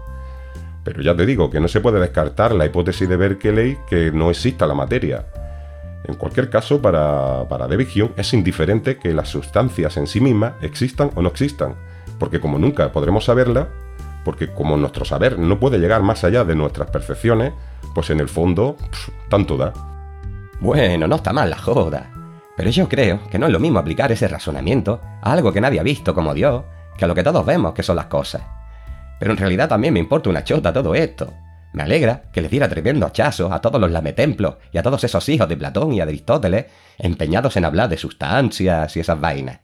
Pero 0.84 1.02
ya 1.02 1.14
te 1.14 1.26
digo 1.26 1.50
que 1.50 1.60
no 1.60 1.68
se 1.68 1.82
puede 1.82 2.00
descartar 2.00 2.54
la 2.54 2.64
hipótesis 2.64 3.06
de 3.06 3.18
Berkeley 3.18 3.76
que 3.90 4.10
no 4.10 4.30
exista 4.30 4.66
la 4.66 4.72
materia. 4.72 5.26
En 6.04 6.14
cualquier 6.14 6.48
caso, 6.48 6.80
para, 6.80 7.46
para 7.46 7.68
David 7.68 7.88
Hume 7.94 8.12
es 8.16 8.32
indiferente 8.32 8.96
que 8.96 9.12
las 9.12 9.28
sustancias 9.28 9.98
en 9.98 10.06
sí 10.06 10.22
mismas 10.22 10.54
existan 10.62 11.10
o 11.14 11.20
no 11.20 11.28
existan, 11.28 11.74
porque 12.18 12.40
como 12.40 12.58
nunca 12.58 12.90
podremos 12.90 13.26
saberla, 13.26 13.68
porque 14.24 14.50
como 14.50 14.78
nuestro 14.78 15.04
saber 15.04 15.38
no 15.38 15.60
puede 15.60 15.78
llegar 15.78 16.02
más 16.02 16.24
allá 16.24 16.42
de 16.44 16.54
nuestras 16.54 16.88
percepciones, 16.88 17.52
pues 17.94 18.10
en 18.10 18.20
el 18.20 18.28
fondo, 18.28 18.76
tanto 19.28 19.56
da. 19.56 19.72
Bueno, 20.60 21.06
no 21.06 21.16
está 21.16 21.32
mal 21.32 21.50
la 21.50 21.58
joda. 21.58 22.10
Pero 22.56 22.70
yo 22.70 22.88
creo 22.88 23.20
que 23.30 23.38
no 23.38 23.46
es 23.46 23.52
lo 23.52 23.60
mismo 23.60 23.78
aplicar 23.78 24.12
ese 24.12 24.28
razonamiento 24.28 25.00
a 25.22 25.32
algo 25.32 25.52
que 25.52 25.60
nadie 25.60 25.80
ha 25.80 25.82
visto 25.82 26.14
como 26.14 26.34
Dios, 26.34 26.62
que 26.96 27.04
a 27.04 27.08
lo 27.08 27.14
que 27.14 27.22
todos 27.22 27.44
vemos 27.44 27.74
que 27.74 27.82
son 27.82 27.96
las 27.96 28.06
cosas. 28.06 28.42
Pero 29.18 29.32
en 29.32 29.38
realidad 29.38 29.68
también 29.68 29.94
me 29.94 30.00
importa 30.00 30.30
una 30.30 30.44
chota 30.44 30.72
todo 30.72 30.94
esto. 30.94 31.32
Me 31.72 31.82
alegra 31.82 32.22
que 32.32 32.40
le 32.40 32.48
diera 32.48 32.68
tremendo 32.68 33.06
hachazo 33.06 33.52
a 33.52 33.60
todos 33.60 33.80
los 33.80 33.90
lametemplos 33.90 34.56
y 34.70 34.78
a 34.78 34.82
todos 34.82 35.02
esos 35.02 35.28
hijos 35.28 35.48
de 35.48 35.56
Platón 35.56 35.92
y 35.92 36.00
Aristóteles 36.00 36.66
empeñados 36.98 37.56
en 37.56 37.64
hablar 37.64 37.88
de 37.88 37.96
sustancias 37.96 38.96
y 38.96 39.00
esas 39.00 39.20
vainas. 39.20 39.60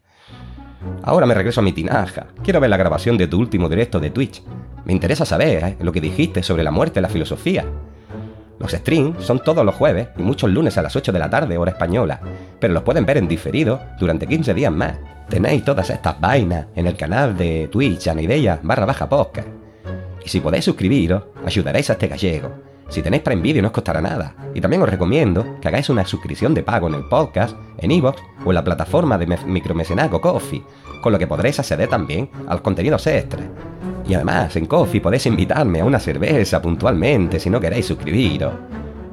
Ahora 1.02 1.26
me 1.26 1.34
regreso 1.34 1.60
a 1.60 1.64
mi 1.64 1.72
tinaja. 1.72 2.26
Quiero 2.42 2.58
ver 2.58 2.70
la 2.70 2.76
grabación 2.76 3.16
de 3.16 3.28
tu 3.28 3.38
último 3.38 3.68
directo 3.68 4.00
de 4.00 4.10
Twitch. 4.10 4.42
Me 4.84 4.92
interesa 4.92 5.24
saber 5.24 5.62
¿eh? 5.62 5.76
lo 5.80 5.92
que 5.92 6.00
dijiste 6.00 6.42
sobre 6.42 6.64
la 6.64 6.70
muerte 6.70 6.98
y 6.98 7.02
la 7.02 7.08
filosofía. 7.08 7.64
Los 8.60 8.72
streams 8.72 9.24
son 9.24 9.42
todos 9.42 9.64
los 9.64 9.74
jueves 9.74 10.08
y 10.18 10.22
muchos 10.22 10.50
lunes 10.50 10.76
a 10.76 10.82
las 10.82 10.94
8 10.94 11.12
de 11.12 11.18
la 11.18 11.30
tarde, 11.30 11.56
hora 11.56 11.72
española, 11.72 12.20
pero 12.60 12.74
los 12.74 12.82
pueden 12.82 13.06
ver 13.06 13.16
en 13.16 13.26
diferido 13.26 13.80
durante 13.98 14.26
15 14.26 14.52
días 14.52 14.70
más. 14.70 14.98
Tenéis 15.30 15.64
todas 15.64 15.88
estas 15.88 16.20
vainas 16.20 16.66
en 16.76 16.86
el 16.86 16.94
canal 16.94 17.34
de 17.38 17.68
Twitch 17.68 18.08
Anidea 18.08 18.60
barra 18.62 18.84
baja 18.84 19.08
podcast. 19.08 19.48
Y 20.22 20.28
si 20.28 20.40
podéis 20.40 20.66
suscribiros, 20.66 21.22
ayudaréis 21.46 21.88
a 21.88 21.94
este 21.94 22.08
gallego. 22.08 22.50
Si 22.90 23.00
tenéis 23.00 23.22
Prime 23.22 23.40
Video 23.40 23.62
no 23.62 23.68
os 23.68 23.72
costará 23.72 24.02
nada. 24.02 24.34
Y 24.52 24.60
también 24.60 24.82
os 24.82 24.90
recomiendo 24.90 25.58
que 25.58 25.68
hagáis 25.68 25.88
una 25.88 26.04
suscripción 26.04 26.52
de 26.52 26.62
pago 26.62 26.88
en 26.88 26.94
el 26.94 27.08
podcast, 27.08 27.56
en 27.78 27.92
iVoox 27.92 28.20
o 28.44 28.50
en 28.50 28.54
la 28.56 28.64
plataforma 28.64 29.16
de 29.16 29.38
micromecenazgo 29.46 30.20
Coffee, 30.20 30.62
con 31.00 31.12
lo 31.12 31.18
que 31.18 31.26
podréis 31.26 31.58
acceder 31.58 31.88
también 31.88 32.28
al 32.46 32.60
contenido 32.60 32.96
extra. 32.96 33.40
Y 34.10 34.14
además, 34.14 34.56
en 34.56 34.66
Coffee 34.66 35.00
podéis 35.00 35.24
invitarme 35.26 35.80
a 35.80 35.84
una 35.84 36.00
cerveza 36.00 36.60
puntualmente 36.60 37.38
si 37.38 37.48
no 37.48 37.60
queréis 37.60 37.86
suscribiros. 37.86 38.52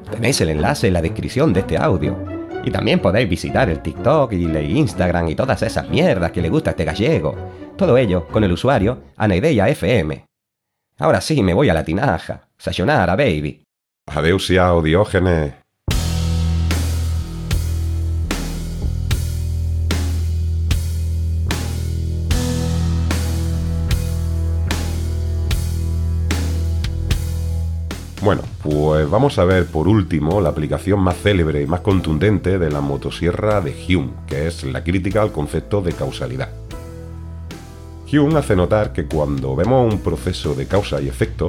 Tenéis 0.10 0.42
el 0.42 0.50
enlace 0.50 0.88
en 0.88 0.94
la 0.94 1.04
descripción 1.04 1.54
de 1.54 1.60
este 1.60 1.78
audio. 1.78 2.18
Y 2.64 2.72
también 2.72 3.00
podéis 3.00 3.30
visitar 3.30 3.70
el 3.70 3.84
TikTok 3.84 4.34
y 4.34 4.46
el 4.46 4.76
Instagram 4.76 5.28
y 5.28 5.36
todas 5.36 5.62
esas 5.62 5.88
mierdas 5.88 6.32
que 6.32 6.42
le 6.42 6.50
gusta 6.50 6.72
a 6.72 6.74
este 6.74 6.84
gallego. 6.84 7.36
Todo 7.76 7.96
ello 7.96 8.26
con 8.26 8.44
el 8.44 8.52
usuario 8.52 9.04
Anaideia 9.18 9.70
FM. 9.70 10.26
Ahora 10.98 11.22
sí, 11.22 11.44
me 11.44 11.54
voy 11.54 11.70
a 11.70 11.76
la 11.76 11.84
tinaja. 11.84 12.48
Sayonara, 12.58 13.16
baby. 13.16 13.62
Adeus 14.08 14.48
ya, 14.48 14.72
Diógenes. 14.82 15.54
Pues 28.70 29.10
vamos 29.10 29.40
a 29.40 29.46
ver 29.46 29.66
por 29.66 29.88
último 29.88 30.42
la 30.42 30.50
aplicación 30.50 31.00
más 31.00 31.16
célebre 31.16 31.62
y 31.62 31.66
más 31.66 31.80
contundente 31.80 32.60
de 32.60 32.70
la 32.70 32.82
motosierra 32.82 33.62
de 33.62 33.72
Hume, 33.72 34.10
que 34.28 34.48
es 34.48 34.66
la 34.66 34.84
crítica 34.84 35.22
al 35.22 35.32
concepto 35.32 35.82
de 35.82 35.94
causalidad. 35.94 36.50
Hume 38.12 38.38
hace 38.38 38.58
notar 38.58 38.92
que 38.92 39.06
cuando 39.06 39.56
vemos 39.56 39.94
un 39.94 40.02
proceso 40.02 40.54
de 40.54 40.68
causa 40.68 41.00
y 41.00 41.08
efecto, 41.08 41.48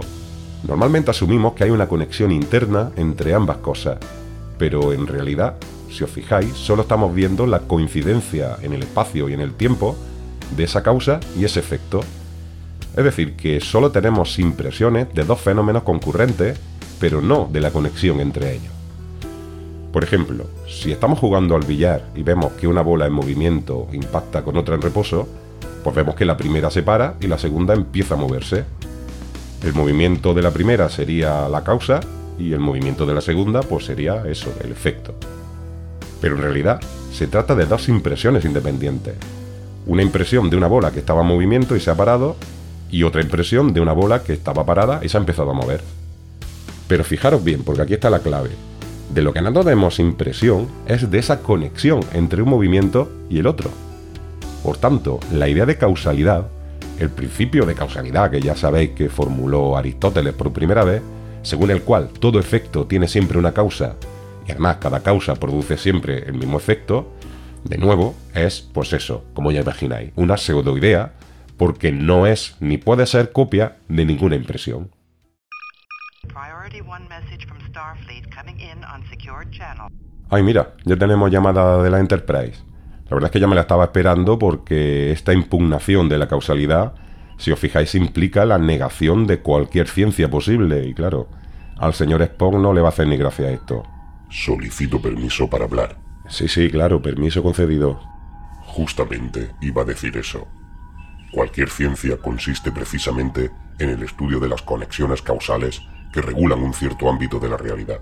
normalmente 0.62 1.10
asumimos 1.10 1.54
que 1.54 1.64
hay 1.64 1.70
una 1.70 1.88
conexión 1.88 2.30
interna 2.30 2.92
entre 2.94 3.34
ambas 3.34 3.56
cosas, 3.56 3.98
pero 4.56 4.92
en 4.92 5.08
realidad, 5.08 5.56
si 5.90 6.04
os 6.04 6.10
fijáis, 6.10 6.52
solo 6.52 6.82
estamos 6.82 7.12
viendo 7.12 7.48
la 7.48 7.58
coincidencia 7.58 8.58
en 8.62 8.74
el 8.74 8.82
espacio 8.84 9.28
y 9.28 9.32
en 9.32 9.40
el 9.40 9.54
tiempo 9.54 9.96
de 10.56 10.62
esa 10.62 10.84
causa 10.84 11.18
y 11.36 11.44
ese 11.44 11.58
efecto. 11.58 11.98
Es 12.96 13.02
decir, 13.02 13.34
que 13.34 13.60
solo 13.60 13.90
tenemos 13.90 14.38
impresiones 14.38 15.12
de 15.12 15.24
dos 15.24 15.40
fenómenos 15.40 15.82
concurrentes, 15.82 16.60
pero 16.98 17.20
no 17.20 17.48
de 17.50 17.60
la 17.60 17.70
conexión 17.70 18.20
entre 18.20 18.54
ellos. 18.54 18.72
Por 19.92 20.04
ejemplo, 20.04 20.44
si 20.68 20.92
estamos 20.92 21.18
jugando 21.18 21.56
al 21.56 21.64
billar 21.64 22.04
y 22.14 22.22
vemos 22.22 22.52
que 22.52 22.68
una 22.68 22.82
bola 22.82 23.06
en 23.06 23.12
movimiento 23.12 23.88
impacta 23.92 24.42
con 24.42 24.56
otra 24.56 24.74
en 24.74 24.82
reposo, 24.82 25.26
pues 25.82 25.96
vemos 25.96 26.14
que 26.14 26.24
la 26.24 26.36
primera 26.36 26.70
se 26.70 26.82
para 26.82 27.14
y 27.20 27.26
la 27.26 27.38
segunda 27.38 27.74
empieza 27.74 28.14
a 28.14 28.18
moverse. 28.18 28.64
El 29.64 29.74
movimiento 29.74 30.34
de 30.34 30.42
la 30.42 30.50
primera 30.50 30.88
sería 30.88 31.48
la 31.48 31.64
causa 31.64 32.00
y 32.38 32.52
el 32.52 32.60
movimiento 32.60 33.06
de 33.06 33.14
la 33.14 33.20
segunda 33.20 33.62
pues 33.62 33.86
sería 33.86 34.24
eso, 34.26 34.52
el 34.62 34.72
efecto. 34.72 35.14
Pero 36.20 36.36
en 36.36 36.42
realidad 36.42 36.80
se 37.12 37.26
trata 37.26 37.54
de 37.54 37.66
dos 37.66 37.88
impresiones 37.88 38.44
independientes. 38.44 39.14
Una 39.86 40.02
impresión 40.02 40.50
de 40.50 40.56
una 40.56 40.66
bola 40.66 40.90
que 40.90 40.98
estaba 40.98 41.22
en 41.22 41.28
movimiento 41.28 41.74
y 41.74 41.80
se 41.80 41.90
ha 41.90 41.94
parado 41.94 42.36
y 42.90 43.02
otra 43.02 43.22
impresión 43.22 43.72
de 43.72 43.80
una 43.80 43.92
bola 43.92 44.22
que 44.22 44.34
estaba 44.34 44.66
parada 44.66 45.00
y 45.02 45.08
se 45.08 45.16
ha 45.16 45.20
empezado 45.20 45.50
a 45.50 45.54
mover. 45.54 45.82
Pero 46.88 47.04
fijaros 47.04 47.44
bien, 47.44 47.62
porque 47.62 47.82
aquí 47.82 47.94
está 47.94 48.10
la 48.10 48.20
clave. 48.20 48.50
De 49.14 49.22
lo 49.22 49.32
que 49.32 49.40
no 49.40 49.52
tenemos 49.52 50.00
impresión 50.00 50.68
es 50.86 51.10
de 51.10 51.18
esa 51.18 51.40
conexión 51.40 52.00
entre 52.12 52.42
un 52.42 52.48
movimiento 52.50 53.10
y 53.30 53.38
el 53.38 53.46
otro. 53.46 53.70
Por 54.62 54.76
tanto, 54.76 55.20
la 55.32 55.48
idea 55.48 55.66
de 55.66 55.78
causalidad, 55.78 56.48
el 56.98 57.10
principio 57.10 57.64
de 57.64 57.74
causalidad 57.74 58.30
que 58.30 58.40
ya 58.40 58.56
sabéis 58.56 58.90
que 58.90 59.08
formuló 59.08 59.76
Aristóteles 59.76 60.34
por 60.34 60.52
primera 60.52 60.84
vez, 60.84 61.00
según 61.42 61.70
el 61.70 61.82
cual 61.82 62.08
todo 62.08 62.40
efecto 62.40 62.86
tiene 62.86 63.08
siempre 63.08 63.38
una 63.38 63.52
causa 63.52 63.96
y 64.46 64.50
además 64.50 64.78
cada 64.80 65.00
causa 65.00 65.34
produce 65.34 65.76
siempre 65.76 66.24
el 66.26 66.34
mismo 66.34 66.56
efecto, 66.56 67.12
de 67.64 67.78
nuevo 67.78 68.14
es, 68.34 68.60
pues 68.72 68.92
eso, 68.92 69.24
como 69.34 69.52
ya 69.52 69.60
imagináis, 69.60 70.10
una 70.16 70.36
pseudoidea 70.36 71.12
porque 71.56 71.92
no 71.92 72.26
es 72.26 72.56
ni 72.60 72.78
puede 72.78 73.06
ser 73.06 73.32
copia 73.32 73.76
de 73.88 74.04
ninguna 74.04 74.36
impresión. 74.36 74.90
Ay, 80.30 80.42
mira, 80.42 80.74
ya 80.84 80.96
tenemos 80.96 81.30
llamada 81.30 81.82
de 81.82 81.90
la 81.90 82.00
Enterprise. 82.00 82.62
La 83.08 83.14
verdad 83.14 83.28
es 83.28 83.32
que 83.32 83.40
ya 83.40 83.46
me 83.46 83.54
la 83.54 83.62
estaba 83.62 83.84
esperando 83.84 84.38
porque 84.38 85.10
esta 85.10 85.32
impugnación 85.32 86.08
de 86.08 86.18
la 86.18 86.28
causalidad, 86.28 86.94
si 87.38 87.50
os 87.50 87.58
fijáis, 87.58 87.94
implica 87.94 88.44
la 88.44 88.58
negación 88.58 89.26
de 89.26 89.40
cualquier 89.40 89.88
ciencia 89.88 90.28
posible. 90.28 90.86
Y 90.86 90.92
claro, 90.92 91.28
al 91.78 91.94
señor 91.94 92.20
Spock 92.22 92.54
no 92.56 92.74
le 92.74 92.82
va 92.82 92.88
a 92.88 92.90
hacer 92.90 93.06
ni 93.06 93.16
gracia 93.16 93.50
esto. 93.50 93.82
Solicito 94.28 95.00
permiso 95.00 95.48
para 95.48 95.64
hablar. 95.64 95.96
Sí, 96.28 96.48
sí, 96.48 96.70
claro, 96.70 97.00
permiso 97.00 97.42
concedido. 97.42 97.98
Justamente 98.66 99.52
iba 99.62 99.82
a 99.82 99.86
decir 99.86 100.16
eso. 100.18 100.46
Cualquier 101.32 101.70
ciencia 101.70 102.18
consiste 102.18 102.70
precisamente 102.70 103.50
en 103.78 103.90
el 103.90 104.02
estudio 104.02 104.38
de 104.40 104.48
las 104.48 104.60
conexiones 104.60 105.22
causales 105.22 105.80
que 106.12 106.22
regulan 106.22 106.60
un 106.60 106.74
cierto 106.74 107.08
ámbito 107.08 107.38
de 107.38 107.48
la 107.48 107.56
realidad. 107.56 108.00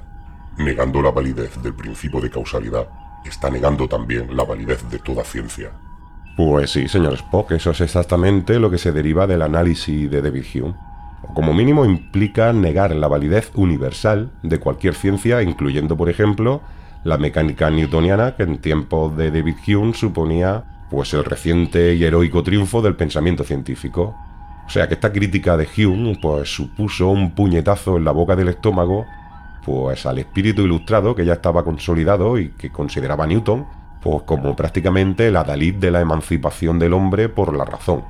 Negando 0.59 1.03
la 1.03 1.11
validez 1.11 1.61
del 1.62 1.75
principio 1.75 2.21
de 2.21 2.31
causalidad, 2.31 2.88
está 3.25 3.51
negando 3.51 3.88
también 3.88 4.37
la 4.37 4.45
validez 4.45 4.88
de 4.88 4.99
toda 4.99 5.25
ciencia. 5.25 5.71
Pues 6.37 6.71
sí, 6.71 6.87
señor 6.88 7.14
Spock, 7.14 7.53
eso 7.53 7.71
es 7.71 7.81
exactamente 7.81 8.59
lo 8.59 8.71
que 8.71 8.79
se 8.79 8.92
deriva 8.92 9.27
del 9.27 9.42
análisis 9.42 10.11
de 10.11 10.21
David 10.23 10.45
Hume. 10.55 10.75
O 11.23 11.35
como 11.35 11.55
mínimo 11.55 11.85
implica 11.85 12.53
negar 12.53 12.95
la 12.95 13.09
validez 13.09 13.51
universal 13.55 14.31
de 14.42 14.61
cualquier 14.61 14.95
ciencia, 14.95 15.42
incluyendo, 15.42 15.97
por 15.97 16.11
ejemplo, 16.11 16.61
la 17.05 17.19
mecánica 17.19 17.71
newtoniana 17.71 18.37
que 18.37 18.42
en 18.42 18.59
tiempos 18.59 19.16
de 19.16 19.31
David 19.31 19.57
Hume 19.66 19.95
suponía 19.95 20.64
pues 20.90 21.14
el 21.14 21.25
reciente 21.25 21.95
y 21.95 22.05
heroico 22.05 22.42
triunfo 22.42 22.83
del 22.83 22.97
pensamiento 22.97 23.45
científico. 23.45 24.16
O 24.67 24.71
sea 24.71 24.89
que 24.89 24.95
esta 24.95 25.13
crítica 25.13 25.57
de 25.57 25.69
Hume 25.77 26.19
pues 26.21 26.55
supuso 26.55 27.09
un 27.09 27.33
puñetazo 27.35 27.97
en 27.97 28.05
la 28.05 28.11
boca 28.11 28.35
del 28.35 28.49
estómago 28.49 29.07
pues 29.65 30.07
al 30.07 30.19
espíritu 30.19 30.63
ilustrado 30.63 31.15
que 31.15 31.25
ya 31.25 31.35
estaba 31.35 31.65
consolidado 31.65 32.39
y 32.39 32.51
que 32.51 32.71
consideraba 32.71 33.27
Newton 33.27 33.67
pues 34.01 34.23
como 34.23 34.55
prácticamente 34.55 35.31
la 35.33 35.41
adalid 35.41 35.75
de 35.75 35.91
la 35.91 36.01
emancipación 36.01 36.79
del 36.79 36.93
hombre 36.93 37.29
por 37.29 37.57
la 37.57 37.65
razón, 37.65 38.05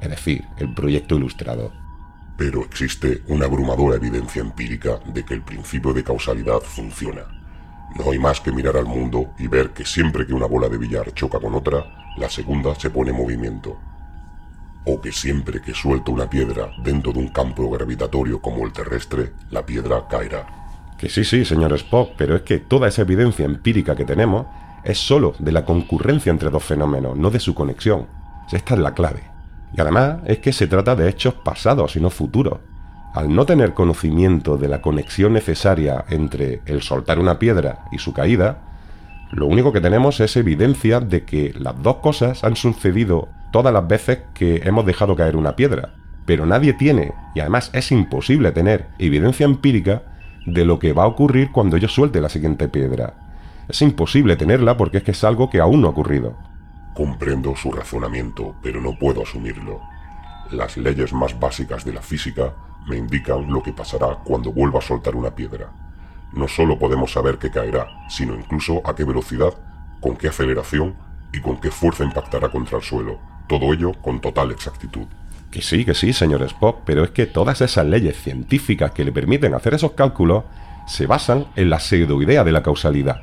es 0.00 0.08
decir, 0.08 0.44
el 0.58 0.72
proyecto 0.72 1.16
ilustrado. 1.16 1.72
Pero 2.36 2.64
existe 2.64 3.22
una 3.26 3.46
abrumadora 3.46 3.96
evidencia 3.96 4.40
empírica 4.40 5.00
de 5.12 5.24
que 5.24 5.34
el 5.34 5.42
principio 5.42 5.92
de 5.92 6.04
causalidad 6.04 6.60
funciona. 6.60 7.22
No 7.96 8.12
hay 8.12 8.20
más 8.20 8.40
que 8.40 8.52
mirar 8.52 8.76
al 8.76 8.86
mundo 8.86 9.32
y 9.38 9.48
ver 9.48 9.70
que 9.70 9.84
siempre 9.84 10.24
que 10.24 10.34
una 10.34 10.46
bola 10.46 10.68
de 10.68 10.78
billar 10.78 11.12
choca 11.12 11.40
con 11.40 11.54
otra, 11.54 11.84
la 12.16 12.30
segunda 12.30 12.74
se 12.76 12.90
pone 12.90 13.10
en 13.10 13.16
movimiento. 13.16 13.76
O 14.84 15.00
que 15.00 15.12
siempre 15.12 15.60
que 15.60 15.74
suelto 15.74 16.12
una 16.12 16.28
piedra 16.28 16.72
dentro 16.82 17.12
de 17.12 17.18
un 17.18 17.28
campo 17.28 17.70
gravitatorio 17.70 18.40
como 18.40 18.64
el 18.64 18.72
terrestre, 18.72 19.32
la 19.50 19.64
piedra 19.64 20.06
caerá. 20.08 20.46
Que 20.98 21.08
sí, 21.08 21.24
sí, 21.24 21.44
señor 21.44 21.72
Spock, 21.74 22.12
pero 22.16 22.36
es 22.36 22.42
que 22.42 22.58
toda 22.58 22.88
esa 22.88 23.02
evidencia 23.02 23.44
empírica 23.44 23.96
que 23.96 24.04
tenemos 24.04 24.46
es 24.84 24.98
sólo 24.98 25.34
de 25.38 25.52
la 25.52 25.64
concurrencia 25.64 26.30
entre 26.30 26.50
dos 26.50 26.64
fenómenos, 26.64 27.16
no 27.16 27.30
de 27.30 27.40
su 27.40 27.54
conexión. 27.54 28.06
Esta 28.52 28.74
es 28.74 28.80
la 28.80 28.94
clave. 28.94 29.22
Y 29.76 29.80
además 29.80 30.18
es 30.24 30.38
que 30.38 30.52
se 30.52 30.66
trata 30.66 30.96
de 30.96 31.08
hechos 31.08 31.34
pasados 31.34 31.96
y 31.96 32.00
no 32.00 32.10
futuros. 32.10 32.58
Al 33.14 33.34
no 33.34 33.44
tener 33.44 33.74
conocimiento 33.74 34.56
de 34.56 34.68
la 34.68 34.80
conexión 34.80 35.32
necesaria 35.32 36.04
entre 36.08 36.62
el 36.66 36.82
soltar 36.82 37.18
una 37.18 37.38
piedra 37.38 37.84
y 37.92 37.98
su 37.98 38.12
caída, 38.12 38.69
lo 39.32 39.46
único 39.46 39.72
que 39.72 39.80
tenemos 39.80 40.18
es 40.20 40.36
evidencia 40.36 40.98
de 40.98 41.24
que 41.24 41.54
las 41.56 41.80
dos 41.80 41.96
cosas 41.96 42.42
han 42.42 42.56
sucedido 42.56 43.28
todas 43.52 43.72
las 43.72 43.86
veces 43.86 44.20
que 44.34 44.62
hemos 44.64 44.84
dejado 44.84 45.14
caer 45.14 45.36
una 45.36 45.54
piedra. 45.54 45.94
Pero 46.26 46.46
nadie 46.46 46.72
tiene, 46.72 47.12
y 47.34 47.40
además 47.40 47.70
es 47.72 47.92
imposible 47.92 48.50
tener, 48.50 48.88
evidencia 48.98 49.44
empírica 49.44 50.02
de 50.46 50.64
lo 50.64 50.78
que 50.78 50.92
va 50.92 51.04
a 51.04 51.08
ocurrir 51.08 51.52
cuando 51.52 51.76
yo 51.76 51.86
suelte 51.86 52.20
la 52.20 52.28
siguiente 52.28 52.68
piedra. 52.68 53.14
Es 53.68 53.82
imposible 53.82 54.34
tenerla 54.34 54.76
porque 54.76 54.98
es 54.98 55.04
que 55.04 55.12
es 55.12 55.22
algo 55.22 55.48
que 55.48 55.60
aún 55.60 55.80
no 55.80 55.88
ha 55.88 55.90
ocurrido. 55.90 56.36
Comprendo 56.94 57.54
su 57.54 57.70
razonamiento, 57.70 58.56
pero 58.62 58.80
no 58.80 58.98
puedo 58.98 59.22
asumirlo. 59.22 59.80
Las 60.50 60.76
leyes 60.76 61.12
más 61.12 61.38
básicas 61.38 61.84
de 61.84 61.92
la 61.92 62.02
física 62.02 62.52
me 62.88 62.96
indican 62.96 63.48
lo 63.52 63.62
que 63.62 63.72
pasará 63.72 64.18
cuando 64.24 64.52
vuelva 64.52 64.80
a 64.80 64.82
soltar 64.82 65.14
una 65.14 65.30
piedra. 65.30 65.70
No 66.32 66.48
solo 66.48 66.78
podemos 66.78 67.12
saber 67.12 67.38
qué 67.38 67.50
caerá, 67.50 67.88
sino 68.08 68.34
incluso 68.34 68.82
a 68.84 68.94
qué 68.94 69.04
velocidad, 69.04 69.54
con 70.00 70.16
qué 70.16 70.28
aceleración 70.28 70.94
y 71.32 71.40
con 71.40 71.58
qué 71.60 71.70
fuerza 71.70 72.04
impactará 72.04 72.48
contra 72.48 72.78
el 72.78 72.84
suelo. 72.84 73.18
Todo 73.48 73.72
ello 73.72 73.92
con 74.00 74.20
total 74.20 74.50
exactitud. 74.52 75.06
Que 75.50 75.62
sí, 75.62 75.84
que 75.84 75.94
sí, 75.94 76.12
señor 76.12 76.42
Spock, 76.42 76.82
pero 76.84 77.02
es 77.02 77.10
que 77.10 77.26
todas 77.26 77.60
esas 77.60 77.84
leyes 77.84 78.16
científicas 78.16 78.92
que 78.92 79.04
le 79.04 79.10
permiten 79.10 79.54
hacer 79.54 79.74
esos 79.74 79.92
cálculos 79.92 80.44
se 80.86 81.06
basan 81.06 81.46
en 81.56 81.70
la 81.70 81.80
pseudoidea 81.80 82.44
de 82.44 82.52
la 82.52 82.62
causalidad. 82.62 83.22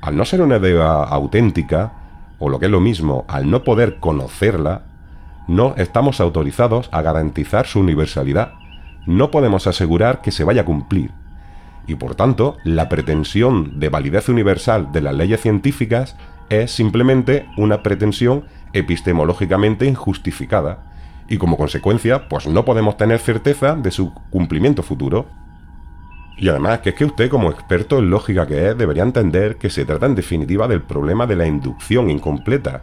Al 0.00 0.16
no 0.16 0.24
ser 0.24 0.40
una 0.40 0.56
idea 0.56 1.02
auténtica, 1.02 1.92
o 2.38 2.48
lo 2.48 2.58
que 2.58 2.66
es 2.66 2.72
lo 2.72 2.80
mismo, 2.80 3.24
al 3.28 3.50
no 3.50 3.64
poder 3.64 3.98
conocerla, 3.98 4.82
no 5.46 5.74
estamos 5.76 6.20
autorizados 6.20 6.88
a 6.92 7.02
garantizar 7.02 7.66
su 7.66 7.80
universalidad. 7.80 8.54
No 9.06 9.30
podemos 9.30 9.66
asegurar 9.66 10.22
que 10.22 10.32
se 10.32 10.44
vaya 10.44 10.62
a 10.62 10.64
cumplir. 10.64 11.10
Y 11.86 11.94
por 11.94 12.14
tanto, 12.14 12.56
la 12.64 12.88
pretensión 12.88 13.78
de 13.78 13.88
validez 13.88 14.28
universal 14.28 14.90
de 14.92 15.00
las 15.00 15.14
leyes 15.14 15.40
científicas 15.40 16.16
es 16.48 16.70
simplemente 16.70 17.46
una 17.56 17.82
pretensión 17.82 18.44
epistemológicamente 18.72 19.86
injustificada. 19.86 20.78
Y 21.28 21.38
como 21.38 21.56
consecuencia, 21.56 22.28
pues 22.28 22.46
no 22.46 22.64
podemos 22.64 22.96
tener 22.96 23.18
certeza 23.18 23.74
de 23.74 23.90
su 23.90 24.12
cumplimiento 24.30 24.82
futuro. 24.82 25.26
Y 26.38 26.48
además, 26.48 26.80
que 26.80 26.90
es 26.90 26.94
que 26.94 27.04
usted, 27.04 27.30
como 27.30 27.50
experto 27.50 27.98
en 27.98 28.10
lógica 28.10 28.46
que 28.46 28.70
es, 28.70 28.78
debería 28.78 29.02
entender 29.02 29.56
que 29.56 29.70
se 29.70 29.84
trata 29.84 30.06
en 30.06 30.14
definitiva 30.14 30.68
del 30.68 30.82
problema 30.82 31.26
de 31.26 31.36
la 31.36 31.46
inducción 31.46 32.10
incompleta. 32.10 32.82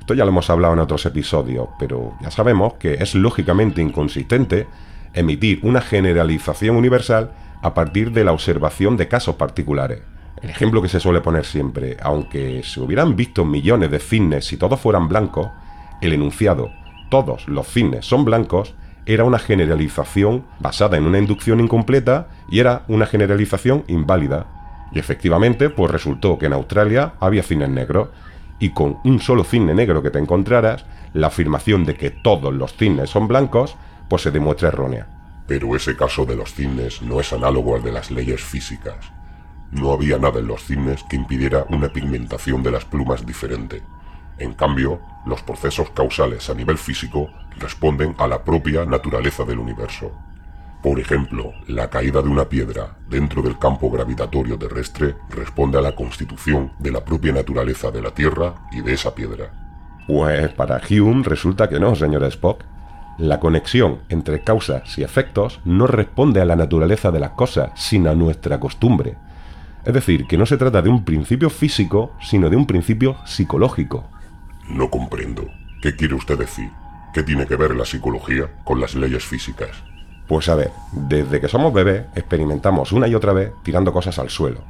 Esto 0.00 0.14
ya 0.14 0.24
lo 0.24 0.30
hemos 0.30 0.50
hablado 0.50 0.74
en 0.74 0.80
otros 0.80 1.06
episodios, 1.06 1.68
pero 1.78 2.14
ya 2.20 2.30
sabemos 2.30 2.74
que 2.74 2.94
es 2.94 3.14
lógicamente 3.14 3.80
inconsistente 3.80 4.66
emitir 5.14 5.60
una 5.62 5.80
generalización 5.80 6.76
universal 6.76 7.30
a 7.62 7.74
partir 7.74 8.12
de 8.12 8.24
la 8.24 8.32
observación 8.32 8.96
de 8.96 9.08
casos 9.08 9.36
particulares. 9.36 10.02
El 10.42 10.50
ejemplo 10.50 10.82
que 10.82 10.88
se 10.88 11.00
suele 11.00 11.20
poner 11.20 11.46
siempre, 11.46 11.96
aunque 12.02 12.62
se 12.64 12.80
hubieran 12.80 13.16
visto 13.16 13.44
millones 13.44 13.90
de 13.90 14.00
cisnes 14.00 14.44
si 14.44 14.56
todos 14.56 14.80
fueran 14.80 15.08
blancos, 15.08 15.48
el 16.00 16.12
enunciado 16.12 16.70
todos 17.12 17.46
los 17.46 17.68
cisnes 17.68 18.06
son 18.06 18.24
blancos 18.24 18.74
era 19.04 19.24
una 19.24 19.38
generalización 19.38 20.44
basada 20.60 20.96
en 20.96 21.04
una 21.04 21.18
inducción 21.18 21.60
incompleta 21.60 22.28
y 22.48 22.60
era 22.60 22.84
una 22.88 23.04
generalización 23.04 23.84
inválida. 23.86 24.46
Y 24.92 24.98
efectivamente, 24.98 25.68
pues 25.68 25.90
resultó 25.90 26.38
que 26.38 26.46
en 26.46 26.54
Australia 26.54 27.12
había 27.20 27.42
cisnes 27.42 27.68
negros, 27.68 28.08
y 28.58 28.70
con 28.70 28.96
un 29.04 29.20
solo 29.20 29.44
cisne 29.44 29.74
negro 29.74 30.02
que 30.02 30.08
te 30.08 30.20
encontraras, 30.20 30.86
la 31.12 31.26
afirmación 31.26 31.84
de 31.84 31.96
que 31.96 32.08
todos 32.08 32.54
los 32.54 32.74
cisnes 32.78 33.10
son 33.10 33.28
blancos, 33.28 33.76
pues 34.08 34.22
se 34.22 34.30
demuestra 34.30 34.68
errónea. 34.68 35.06
Pero 35.46 35.74
ese 35.76 35.96
caso 35.96 36.24
de 36.24 36.36
los 36.36 36.54
cisnes 36.54 37.02
no 37.02 37.20
es 37.20 37.32
análogo 37.32 37.76
al 37.76 37.82
de 37.82 37.92
las 37.92 38.10
leyes 38.10 38.42
físicas. 38.42 39.12
no 39.72 39.92
había 39.92 40.18
nada 40.18 40.38
en 40.38 40.46
los 40.46 40.64
cisnes 40.64 41.02
que 41.08 41.16
impidiera 41.16 41.64
una 41.70 41.88
pigmentación 41.88 42.62
de 42.62 42.70
las 42.70 42.84
plumas 42.84 43.24
diferente. 43.24 43.82
En 44.38 44.52
cambio, 44.52 45.00
los 45.24 45.42
procesos 45.42 45.88
causales 45.90 46.50
a 46.50 46.54
nivel 46.54 46.76
físico 46.76 47.30
responden 47.58 48.14
a 48.18 48.26
la 48.26 48.44
propia 48.44 48.84
naturaleza 48.84 49.44
del 49.44 49.58
universo. 49.58 50.12
Por 50.82 50.98
ejemplo, 50.98 51.52
la 51.68 51.88
caída 51.88 52.20
de 52.22 52.28
una 52.28 52.48
piedra 52.48 52.96
dentro 53.08 53.40
del 53.40 53.58
campo 53.58 53.88
gravitatorio 53.88 54.58
terrestre 54.58 55.14
responde 55.30 55.78
a 55.78 55.80
la 55.80 55.94
constitución 55.94 56.72
de 56.80 56.90
la 56.90 57.04
propia 57.04 57.32
naturaleza 57.32 57.90
de 57.92 58.02
la 58.02 58.10
Tierra 58.10 58.54
y 58.72 58.80
de 58.80 58.92
esa 58.92 59.14
piedra. 59.14 59.52
Pues 60.08 60.52
para 60.54 60.80
Hume 60.90 61.22
resulta 61.22 61.68
que 61.68 61.78
no, 61.78 61.94
señor 61.94 62.24
Spock. 62.24 62.64
La 63.18 63.40
conexión 63.40 63.98
entre 64.08 64.42
causas 64.42 64.98
y 64.98 65.02
efectos 65.02 65.60
no 65.64 65.86
responde 65.86 66.40
a 66.40 66.44
la 66.44 66.56
naturaleza 66.56 67.10
de 67.10 67.20
las 67.20 67.30
cosas, 67.30 67.70
sino 67.74 68.10
a 68.10 68.14
nuestra 68.14 68.58
costumbre. 68.58 69.16
Es 69.84 69.92
decir, 69.92 70.26
que 70.26 70.38
no 70.38 70.46
se 70.46 70.56
trata 70.56 70.80
de 70.80 70.88
un 70.88 71.04
principio 71.04 71.50
físico, 71.50 72.12
sino 72.20 72.48
de 72.48 72.56
un 72.56 72.66
principio 72.66 73.16
psicológico. 73.26 74.04
No 74.68 74.88
comprendo. 74.88 75.46
¿Qué 75.82 75.94
quiere 75.94 76.14
usted 76.14 76.38
decir? 76.38 76.70
¿Qué 77.12 77.22
tiene 77.22 77.46
que 77.46 77.56
ver 77.56 77.76
la 77.76 77.84
psicología 77.84 78.48
con 78.64 78.80
las 78.80 78.94
leyes 78.94 79.24
físicas? 79.24 79.70
Pues 80.26 80.48
a 80.48 80.54
ver, 80.54 80.70
desde 80.92 81.40
que 81.40 81.48
somos 81.48 81.74
bebés 81.74 82.04
experimentamos 82.14 82.92
una 82.92 83.08
y 83.08 83.14
otra 83.14 83.32
vez 83.32 83.52
tirando 83.62 83.92
cosas 83.92 84.18
al 84.18 84.30
suelo. 84.30 84.62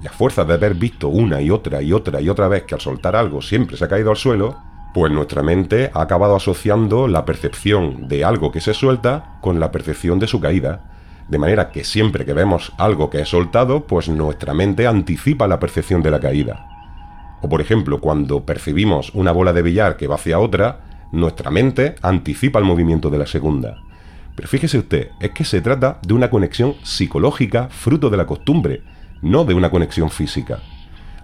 Y 0.00 0.06
a 0.06 0.12
fuerza 0.12 0.44
de 0.44 0.54
haber 0.54 0.74
visto 0.74 1.08
una 1.08 1.40
y 1.40 1.50
otra 1.50 1.82
y 1.82 1.92
otra 1.92 2.20
y 2.20 2.28
otra 2.28 2.46
vez 2.46 2.62
que 2.62 2.74
al 2.74 2.80
soltar 2.80 3.16
algo 3.16 3.42
siempre 3.42 3.76
se 3.76 3.84
ha 3.84 3.88
caído 3.88 4.10
al 4.10 4.16
suelo, 4.16 4.58
pues 4.94 5.12
nuestra 5.12 5.42
mente 5.42 5.90
ha 5.94 6.02
acabado 6.02 6.36
asociando 6.36 7.08
la 7.08 7.24
percepción 7.24 8.08
de 8.08 8.24
algo 8.24 8.50
que 8.50 8.60
se 8.60 8.74
suelta 8.74 9.38
con 9.40 9.60
la 9.60 9.70
percepción 9.70 10.18
de 10.18 10.26
su 10.26 10.40
caída. 10.40 10.80
De 11.28 11.38
manera 11.38 11.70
que 11.70 11.84
siempre 11.84 12.24
que 12.24 12.32
vemos 12.32 12.72
algo 12.78 13.10
que 13.10 13.20
es 13.20 13.28
soltado, 13.28 13.86
pues 13.86 14.08
nuestra 14.08 14.54
mente 14.54 14.86
anticipa 14.86 15.46
la 15.46 15.60
percepción 15.60 16.02
de 16.02 16.10
la 16.10 16.20
caída. 16.20 16.66
O 17.42 17.48
por 17.48 17.60
ejemplo, 17.60 18.00
cuando 18.00 18.44
percibimos 18.44 19.10
una 19.14 19.32
bola 19.32 19.52
de 19.52 19.62
billar 19.62 19.96
que 19.96 20.06
va 20.06 20.16
hacia 20.16 20.38
otra, 20.38 20.80
nuestra 21.12 21.50
mente 21.50 21.94
anticipa 22.02 22.58
el 22.58 22.64
movimiento 22.64 23.10
de 23.10 23.18
la 23.18 23.26
segunda. 23.26 23.76
Pero 24.34 24.48
fíjese 24.48 24.78
usted, 24.78 25.10
es 25.20 25.30
que 25.30 25.44
se 25.44 25.60
trata 25.60 25.98
de 26.06 26.14
una 26.14 26.30
conexión 26.30 26.76
psicológica 26.82 27.68
fruto 27.70 28.08
de 28.08 28.16
la 28.16 28.26
costumbre, 28.26 28.82
no 29.20 29.44
de 29.44 29.54
una 29.54 29.70
conexión 29.70 30.10
física. 30.10 30.60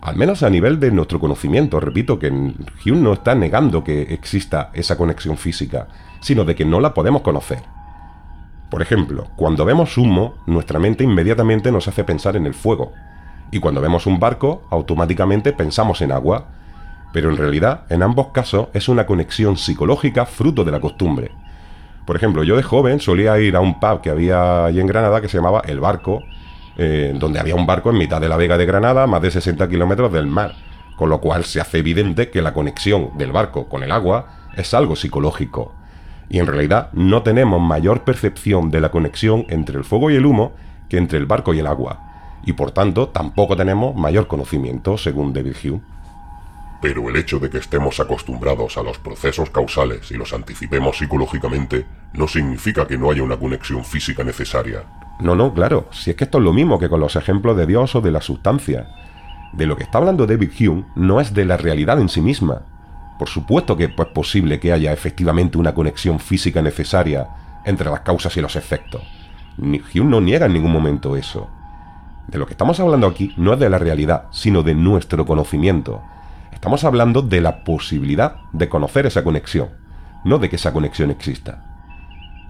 Al 0.04 0.16
menos 0.16 0.42
a 0.42 0.50
nivel 0.50 0.78
de 0.80 0.90
nuestro 0.90 1.18
conocimiento, 1.18 1.80
repito 1.80 2.18
que 2.18 2.28
Hume 2.28 3.00
no 3.00 3.14
está 3.14 3.34
negando 3.34 3.82
que 3.82 4.02
exista 4.02 4.70
esa 4.74 4.98
conexión 4.98 5.38
física, 5.38 5.88
sino 6.20 6.44
de 6.44 6.54
que 6.54 6.66
no 6.66 6.78
la 6.78 6.92
podemos 6.92 7.22
conocer. 7.22 7.62
Por 8.70 8.82
ejemplo, 8.82 9.28
cuando 9.34 9.64
vemos 9.64 9.96
humo, 9.96 10.34
nuestra 10.44 10.78
mente 10.78 11.04
inmediatamente 11.04 11.72
nos 11.72 11.88
hace 11.88 12.04
pensar 12.04 12.36
en 12.36 12.44
el 12.44 12.52
fuego, 12.52 12.92
y 13.50 13.60
cuando 13.60 13.80
vemos 13.80 14.06
un 14.06 14.20
barco, 14.20 14.64
automáticamente 14.68 15.54
pensamos 15.54 16.02
en 16.02 16.12
agua. 16.12 16.48
Pero 17.14 17.30
en 17.30 17.38
realidad, 17.38 17.84
en 17.88 18.02
ambos 18.02 18.26
casos, 18.28 18.68
es 18.74 18.90
una 18.90 19.06
conexión 19.06 19.56
psicológica 19.56 20.26
fruto 20.26 20.64
de 20.64 20.72
la 20.72 20.80
costumbre. 20.80 21.30
Por 22.04 22.16
ejemplo, 22.16 22.44
yo 22.44 22.56
de 22.56 22.62
joven 22.62 23.00
solía 23.00 23.38
ir 23.38 23.56
a 23.56 23.60
un 23.60 23.80
pub 23.80 24.02
que 24.02 24.10
había 24.10 24.66
allí 24.66 24.80
en 24.80 24.86
Granada 24.86 25.22
que 25.22 25.28
se 25.28 25.38
llamaba 25.38 25.62
El 25.64 25.80
Barco, 25.80 26.22
eh, 26.76 27.12
donde 27.14 27.40
había 27.40 27.54
un 27.54 27.66
barco 27.66 27.90
en 27.90 27.98
mitad 27.98 28.20
de 28.20 28.28
la 28.28 28.36
Vega 28.36 28.58
de 28.58 28.66
Granada, 28.66 29.06
más 29.06 29.22
de 29.22 29.30
60 29.30 29.68
kilómetros 29.68 30.12
del 30.12 30.26
mar, 30.26 30.54
con 30.96 31.08
lo 31.08 31.20
cual 31.20 31.44
se 31.44 31.60
hace 31.60 31.78
evidente 31.78 32.30
que 32.30 32.42
la 32.42 32.52
conexión 32.52 33.16
del 33.16 33.32
barco 33.32 33.68
con 33.68 33.82
el 33.82 33.92
agua 33.92 34.50
es 34.56 34.74
algo 34.74 34.96
psicológico. 34.96 35.72
Y 36.28 36.38
en 36.38 36.46
realidad 36.46 36.90
no 36.92 37.22
tenemos 37.22 37.60
mayor 37.60 38.04
percepción 38.04 38.70
de 38.70 38.80
la 38.80 38.90
conexión 38.90 39.46
entre 39.48 39.76
el 39.76 39.84
fuego 39.84 40.10
y 40.10 40.16
el 40.16 40.26
humo 40.26 40.52
que 40.88 40.98
entre 40.98 41.18
el 41.18 41.26
barco 41.26 41.54
y 41.54 41.58
el 41.58 41.66
agua 41.66 42.14
y 42.46 42.52
por 42.52 42.70
tanto 42.70 43.08
tampoco 43.08 43.56
tenemos 43.56 43.94
mayor 43.94 44.26
conocimiento, 44.26 44.98
según 44.98 45.32
David 45.32 45.56
Hume. 45.64 45.80
Pero 46.84 47.08
el 47.08 47.16
hecho 47.16 47.38
de 47.38 47.48
que 47.48 47.56
estemos 47.56 47.98
acostumbrados 47.98 48.76
a 48.76 48.82
los 48.82 48.98
procesos 48.98 49.48
causales 49.48 50.10
y 50.10 50.18
los 50.18 50.34
anticipemos 50.34 50.98
psicológicamente 50.98 51.86
no 52.12 52.28
significa 52.28 52.86
que 52.86 52.98
no 52.98 53.10
haya 53.10 53.22
una 53.22 53.38
conexión 53.38 53.86
física 53.86 54.22
necesaria. 54.22 54.82
No, 55.18 55.34
no, 55.34 55.54
claro, 55.54 55.88
si 55.92 56.10
es 56.10 56.16
que 56.16 56.24
esto 56.24 56.36
es 56.36 56.44
lo 56.44 56.52
mismo 56.52 56.78
que 56.78 56.90
con 56.90 57.00
los 57.00 57.16
ejemplos 57.16 57.56
de 57.56 57.64
Dios 57.64 57.94
o 57.94 58.02
de 58.02 58.10
la 58.10 58.20
sustancia. 58.20 58.86
De 59.54 59.64
lo 59.64 59.78
que 59.78 59.84
está 59.84 59.96
hablando 59.96 60.26
David 60.26 60.50
Hume 60.60 60.84
no 60.94 61.22
es 61.22 61.32
de 61.32 61.46
la 61.46 61.56
realidad 61.56 61.98
en 61.98 62.10
sí 62.10 62.20
misma. 62.20 62.60
Por 63.18 63.30
supuesto 63.30 63.78
que 63.78 63.84
es 63.84 63.94
posible 64.12 64.60
que 64.60 64.74
haya 64.74 64.92
efectivamente 64.92 65.56
una 65.56 65.72
conexión 65.72 66.20
física 66.20 66.60
necesaria 66.60 67.28
entre 67.64 67.88
las 67.88 68.00
causas 68.00 68.36
y 68.36 68.42
los 68.42 68.56
efectos. 68.56 69.00
Hume 69.56 70.10
no 70.10 70.20
niega 70.20 70.44
en 70.44 70.52
ningún 70.52 70.72
momento 70.72 71.16
eso. 71.16 71.48
De 72.28 72.36
lo 72.36 72.44
que 72.44 72.52
estamos 72.52 72.78
hablando 72.78 73.06
aquí 73.06 73.32
no 73.38 73.54
es 73.54 73.58
de 73.58 73.70
la 73.70 73.78
realidad, 73.78 74.24
sino 74.32 74.62
de 74.62 74.74
nuestro 74.74 75.24
conocimiento. 75.24 76.02
Estamos 76.54 76.84
hablando 76.84 77.20
de 77.20 77.40
la 77.40 77.62
posibilidad 77.64 78.36
de 78.52 78.68
conocer 78.68 79.04
esa 79.04 79.22
conexión, 79.22 79.68
no 80.24 80.38
de 80.38 80.48
que 80.48 80.56
esa 80.56 80.72
conexión 80.72 81.10
exista. 81.10 81.62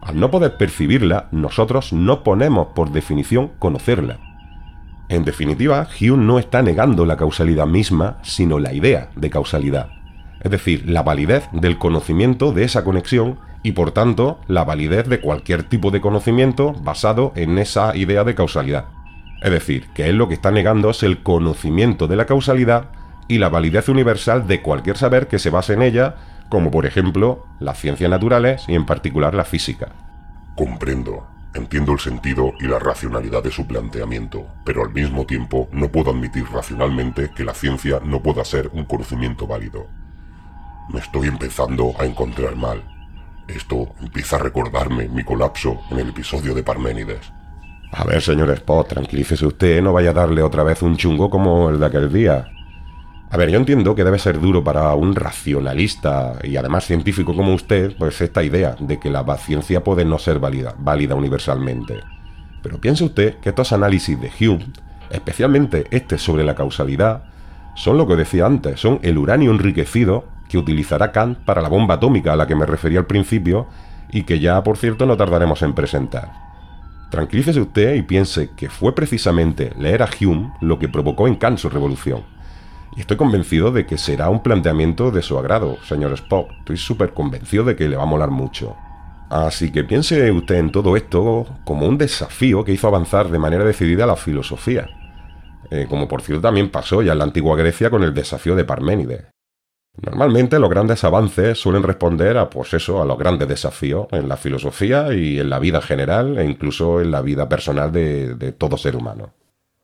Al 0.00 0.20
no 0.20 0.30
poder 0.30 0.56
percibirla, 0.56 1.28
nosotros 1.32 1.92
no 1.92 2.22
ponemos 2.22 2.68
por 2.74 2.92
definición 2.92 3.52
conocerla. 3.58 4.18
En 5.08 5.24
definitiva, 5.24 5.88
Hume 6.00 6.24
no 6.24 6.38
está 6.38 6.62
negando 6.62 7.06
la 7.06 7.16
causalidad 7.16 7.66
misma, 7.66 8.18
sino 8.22 8.58
la 8.58 8.72
idea 8.72 9.10
de 9.16 9.30
causalidad, 9.30 9.88
es 10.40 10.50
decir, 10.50 10.88
la 10.88 11.02
validez 11.02 11.48
del 11.52 11.78
conocimiento 11.78 12.52
de 12.52 12.64
esa 12.64 12.84
conexión 12.84 13.38
y 13.62 13.72
por 13.72 13.92
tanto 13.92 14.40
la 14.46 14.64
validez 14.64 15.08
de 15.08 15.20
cualquier 15.20 15.64
tipo 15.64 15.90
de 15.90 16.00
conocimiento 16.00 16.72
basado 16.72 17.32
en 17.34 17.58
esa 17.58 17.96
idea 17.96 18.24
de 18.24 18.34
causalidad. 18.34 18.86
Es 19.42 19.50
decir, 19.50 19.88
que 19.94 20.08
él 20.08 20.16
lo 20.16 20.28
que 20.28 20.34
está 20.34 20.50
negando 20.50 20.90
es 20.90 21.02
el 21.02 21.22
conocimiento 21.22 22.06
de 22.06 22.16
la 22.16 22.26
causalidad 22.26 22.90
y 23.28 23.38
la 23.38 23.48
validez 23.48 23.88
universal 23.88 24.46
de 24.46 24.62
cualquier 24.62 24.96
saber 24.96 25.28
que 25.28 25.38
se 25.38 25.50
base 25.50 25.74
en 25.74 25.82
ella, 25.82 26.16
como 26.48 26.70
por 26.70 26.86
ejemplo 26.86 27.46
las 27.60 27.78
ciencias 27.78 28.10
naturales 28.10 28.64
y 28.68 28.74
en 28.74 28.86
particular 28.86 29.34
la 29.34 29.44
física. 29.44 29.88
Comprendo, 30.56 31.26
entiendo 31.54 31.92
el 31.92 32.00
sentido 32.00 32.52
y 32.60 32.64
la 32.64 32.78
racionalidad 32.78 33.42
de 33.42 33.50
su 33.50 33.66
planteamiento, 33.66 34.46
pero 34.64 34.82
al 34.82 34.92
mismo 34.92 35.24
tiempo 35.24 35.68
no 35.72 35.88
puedo 35.88 36.10
admitir 36.10 36.44
racionalmente 36.52 37.30
que 37.34 37.44
la 37.44 37.54
ciencia 37.54 38.00
no 38.04 38.22
pueda 38.22 38.44
ser 38.44 38.70
un 38.72 38.84
conocimiento 38.84 39.46
válido. 39.46 39.86
Me 40.92 41.00
estoy 41.00 41.28
empezando 41.28 41.94
a 41.98 42.04
encontrar 42.04 42.56
mal. 42.56 42.82
Esto 43.48 43.94
empieza 44.00 44.36
a 44.36 44.40
recordarme 44.40 45.08
mi 45.08 45.24
colapso 45.24 45.80
en 45.90 45.98
el 45.98 46.10
episodio 46.10 46.54
de 46.54 46.62
Parménides. 46.62 47.32
A 47.92 48.04
ver, 48.04 48.20
señor 48.20 48.50
Spot, 48.50 48.88
tranquilícese 48.88 49.46
usted, 49.46 49.80
no 49.80 49.92
vaya 49.92 50.10
a 50.10 50.14
darle 50.14 50.42
otra 50.42 50.62
vez 50.62 50.82
un 50.82 50.96
chungo 50.96 51.30
como 51.30 51.70
el 51.70 51.78
de 51.78 51.86
aquel 51.86 52.12
día. 52.12 52.46
A 53.30 53.36
ver, 53.36 53.50
yo 53.50 53.58
entiendo 53.58 53.94
que 53.94 54.04
debe 54.04 54.18
ser 54.18 54.40
duro 54.40 54.62
para 54.62 54.94
un 54.94 55.14
racionalista 55.14 56.38
y 56.44 56.56
además 56.56 56.84
científico 56.84 57.34
como 57.34 57.52
usted, 57.52 57.96
pues 57.98 58.20
esta 58.20 58.42
idea 58.44 58.76
de 58.78 59.00
que 59.00 59.10
la 59.10 59.24
ciencia 59.38 59.82
puede 59.82 60.04
no 60.04 60.18
ser 60.18 60.38
válida, 60.38 60.74
válida 60.78 61.14
universalmente. 61.14 62.00
Pero 62.62 62.80
piense 62.80 63.04
usted 63.04 63.38
que 63.40 63.48
estos 63.48 63.72
análisis 63.72 64.18
de 64.20 64.30
Hume, 64.40 64.66
especialmente 65.10 65.86
este 65.90 66.16
sobre 66.16 66.44
la 66.44 66.54
causalidad, 66.54 67.24
son 67.74 67.98
lo 67.98 68.06
que 68.06 68.16
decía 68.16 68.46
antes, 68.46 68.80
son 68.80 69.00
el 69.02 69.18
uranio 69.18 69.50
enriquecido 69.50 70.26
que 70.48 70.58
utilizará 70.58 71.10
Kant 71.10 71.38
para 71.38 71.60
la 71.60 71.68
bomba 71.68 71.94
atómica 71.94 72.32
a 72.32 72.36
la 72.36 72.46
que 72.46 72.54
me 72.54 72.66
refería 72.66 73.00
al 73.00 73.06
principio 73.06 73.66
y 74.12 74.22
que 74.22 74.38
ya, 74.38 74.62
por 74.62 74.76
cierto, 74.76 75.06
no 75.06 75.16
tardaremos 75.16 75.62
en 75.62 75.74
presentar. 75.74 76.30
Tranquilícese 77.10 77.60
usted 77.60 77.94
y 77.94 78.02
piense 78.02 78.50
que 78.56 78.68
fue 78.68 78.94
precisamente 78.94 79.72
leer 79.78 80.02
a 80.02 80.08
Hume 80.20 80.52
lo 80.60 80.78
que 80.78 80.88
provocó 80.88 81.26
en 81.26 81.34
Kant 81.34 81.58
su 81.58 81.68
revolución. 81.68 82.22
Y 82.96 83.00
estoy 83.00 83.16
convencido 83.16 83.72
de 83.72 83.86
que 83.86 83.98
será 83.98 84.28
un 84.28 84.42
planteamiento 84.42 85.10
de 85.10 85.22
su 85.22 85.38
agrado, 85.38 85.78
señor 85.84 86.12
Spock. 86.12 86.50
Estoy 86.60 86.76
súper 86.76 87.12
convencido 87.12 87.64
de 87.64 87.76
que 87.76 87.88
le 87.88 87.96
va 87.96 88.04
a 88.04 88.06
molar 88.06 88.30
mucho. 88.30 88.76
Así 89.30 89.72
que 89.72 89.84
piense 89.84 90.30
usted 90.30 90.56
en 90.56 90.70
todo 90.70 90.96
esto 90.96 91.46
como 91.64 91.88
un 91.88 91.98
desafío 91.98 92.64
que 92.64 92.72
hizo 92.72 92.86
avanzar 92.86 93.30
de 93.30 93.38
manera 93.38 93.64
decidida 93.64 94.06
la 94.06 94.16
filosofía. 94.16 94.88
Eh, 95.70 95.86
como 95.88 96.06
por 96.06 96.22
cierto 96.22 96.42
también 96.42 96.70
pasó 96.70 97.02
ya 97.02 97.12
en 97.12 97.18
la 97.18 97.24
antigua 97.24 97.56
Grecia 97.56 97.90
con 97.90 98.04
el 98.04 98.14
desafío 98.14 98.54
de 98.54 98.64
Parménides. 98.64 99.24
Normalmente 99.96 100.58
los 100.58 100.70
grandes 100.70 101.04
avances 101.04 101.58
suelen 101.58 101.82
responder 101.82 102.36
a, 102.36 102.50
pues 102.50 102.74
eso, 102.74 103.00
a 103.00 103.04
los 103.04 103.16
grandes 103.16 103.48
desafíos 103.48 104.08
en 104.10 104.28
la 104.28 104.36
filosofía 104.36 105.12
y 105.14 105.38
en 105.38 105.50
la 105.50 105.58
vida 105.58 105.80
general 105.80 106.38
e 106.38 106.44
incluso 106.44 107.00
en 107.00 107.10
la 107.10 107.22
vida 107.22 107.48
personal 107.48 107.92
de, 107.92 108.34
de 108.34 108.52
todo 108.52 108.76
ser 108.76 108.96
humano. 108.96 109.34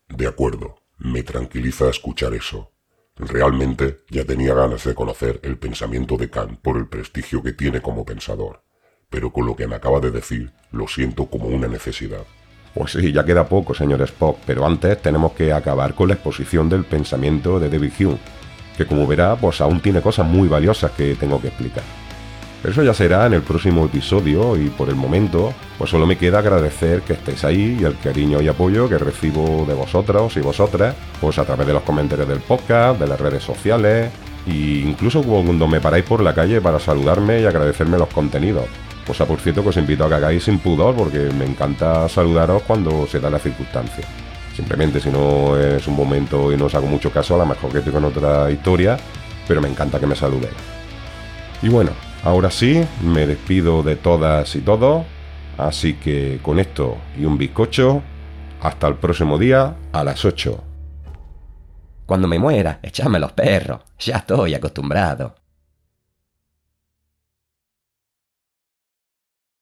De 0.08 0.26
acuerdo, 0.26 0.76
me 0.98 1.22
tranquiliza 1.22 1.88
escuchar 1.88 2.34
eso. 2.34 2.72
Realmente 3.20 4.00
ya 4.08 4.24
tenía 4.24 4.54
ganas 4.54 4.84
de 4.84 4.94
conocer 4.94 5.40
el 5.42 5.58
pensamiento 5.58 6.16
de 6.16 6.30
Kant 6.30 6.58
por 6.60 6.76
el 6.76 6.88
prestigio 6.88 7.42
que 7.42 7.52
tiene 7.52 7.82
como 7.82 8.04
pensador, 8.04 8.62
pero 9.10 9.30
con 9.32 9.46
lo 9.46 9.54
que 9.54 9.66
me 9.66 9.76
acaba 9.76 10.00
de 10.00 10.10
decir 10.10 10.52
lo 10.72 10.88
siento 10.88 11.26
como 11.26 11.48
una 11.48 11.68
necesidad. 11.68 12.24
Pues 12.74 12.92
sí, 12.92 13.12
ya 13.12 13.24
queda 13.24 13.48
poco, 13.48 13.74
señor 13.74 14.00
Spock, 14.02 14.38
pero 14.46 14.64
antes 14.64 15.02
tenemos 15.02 15.32
que 15.32 15.52
acabar 15.52 15.94
con 15.94 16.08
la 16.08 16.14
exposición 16.14 16.68
del 16.68 16.84
pensamiento 16.84 17.60
de 17.60 17.68
David 17.68 17.92
Hume 17.98 18.18
que 18.80 18.86
como 18.86 19.06
verá, 19.06 19.36
pues 19.36 19.60
aún 19.60 19.80
tiene 19.80 20.00
cosas 20.00 20.26
muy 20.26 20.48
valiosas 20.48 20.92
que 20.92 21.14
tengo 21.14 21.38
que 21.38 21.48
explicar. 21.48 21.84
Eso 22.62 22.82
ya 22.82 22.92
será 22.92 23.24
en 23.24 23.32
el 23.32 23.40
próximo 23.40 23.86
episodio 23.86 24.54
y 24.54 24.68
por 24.68 24.90
el 24.90 24.94
momento, 24.94 25.54
pues 25.78 25.90
solo 25.90 26.06
me 26.06 26.18
queda 26.18 26.40
agradecer 26.40 27.00
que 27.00 27.14
estéis 27.14 27.42
ahí 27.44 27.78
y 27.80 27.84
el 27.84 27.98
cariño 27.98 28.42
y 28.42 28.48
apoyo 28.48 28.86
que 28.86 28.98
recibo 28.98 29.64
de 29.66 29.72
vosotros 29.72 30.36
y 30.36 30.40
vosotras, 30.40 30.94
pues 31.22 31.38
a 31.38 31.46
través 31.46 31.66
de 31.66 31.72
los 31.72 31.82
comentarios 31.84 32.28
del 32.28 32.40
podcast, 32.40 33.00
de 33.00 33.06
las 33.06 33.18
redes 33.18 33.42
sociales, 33.42 34.10
e 34.46 34.84
incluso 34.84 35.22
cuando 35.22 35.66
me 35.66 35.80
paráis 35.80 36.04
por 36.04 36.22
la 36.22 36.34
calle 36.34 36.60
para 36.60 36.78
saludarme 36.78 37.40
y 37.40 37.46
agradecerme 37.46 37.96
los 37.96 38.08
contenidos. 38.08 38.66
Cosa 39.06 39.24
por 39.24 39.40
cierto 39.40 39.62
que 39.62 39.70
os 39.70 39.76
invito 39.78 40.04
a 40.04 40.08
que 40.10 40.14
hagáis 40.16 40.44
sin 40.44 40.58
pudor 40.58 40.94
porque 40.94 41.18
me 41.18 41.46
encanta 41.46 42.10
saludaros 42.10 42.62
cuando 42.62 43.06
se 43.06 43.20
da 43.20 43.30
la 43.30 43.38
circunstancia. 43.38 44.04
Simplemente 44.54 45.00
si 45.00 45.08
no 45.08 45.56
es 45.56 45.88
un 45.88 45.96
momento 45.96 46.52
y 46.52 46.58
no 46.58 46.66
os 46.66 46.74
hago 46.74 46.86
mucho 46.86 47.10
caso, 47.10 47.36
a 47.36 47.38
lo 47.38 47.46
mejor 47.46 47.72
que 47.72 47.78
estoy 47.78 47.94
con 47.94 48.04
otra 48.04 48.50
historia, 48.50 48.98
pero 49.48 49.62
me 49.62 49.68
encanta 49.68 49.98
que 49.98 50.06
me 50.06 50.14
saludéis. 50.14 50.52
Y 51.62 51.70
bueno, 51.70 51.92
ahora 52.24 52.50
sí, 52.50 52.84
me 53.02 53.26
despido 53.26 53.82
de 53.82 53.96
todas 53.96 54.54
y 54.56 54.60
todos, 54.60 55.04
así 55.58 55.94
que 55.94 56.38
con 56.42 56.58
esto 56.58 56.96
y 57.18 57.24
un 57.24 57.38
bizcocho, 57.38 58.02
hasta 58.60 58.86
el 58.88 58.96
próximo 58.96 59.38
día 59.38 59.76
a 59.92 60.04
las 60.04 60.24
8. 60.24 60.64
Cuando 62.06 62.26
me 62.26 62.38
muera, 62.38 62.80
echadme 62.82 63.18
los 63.18 63.32
perros. 63.32 63.80
Ya 63.98 64.16
estoy 64.16 64.54
acostumbrado. 64.54 65.36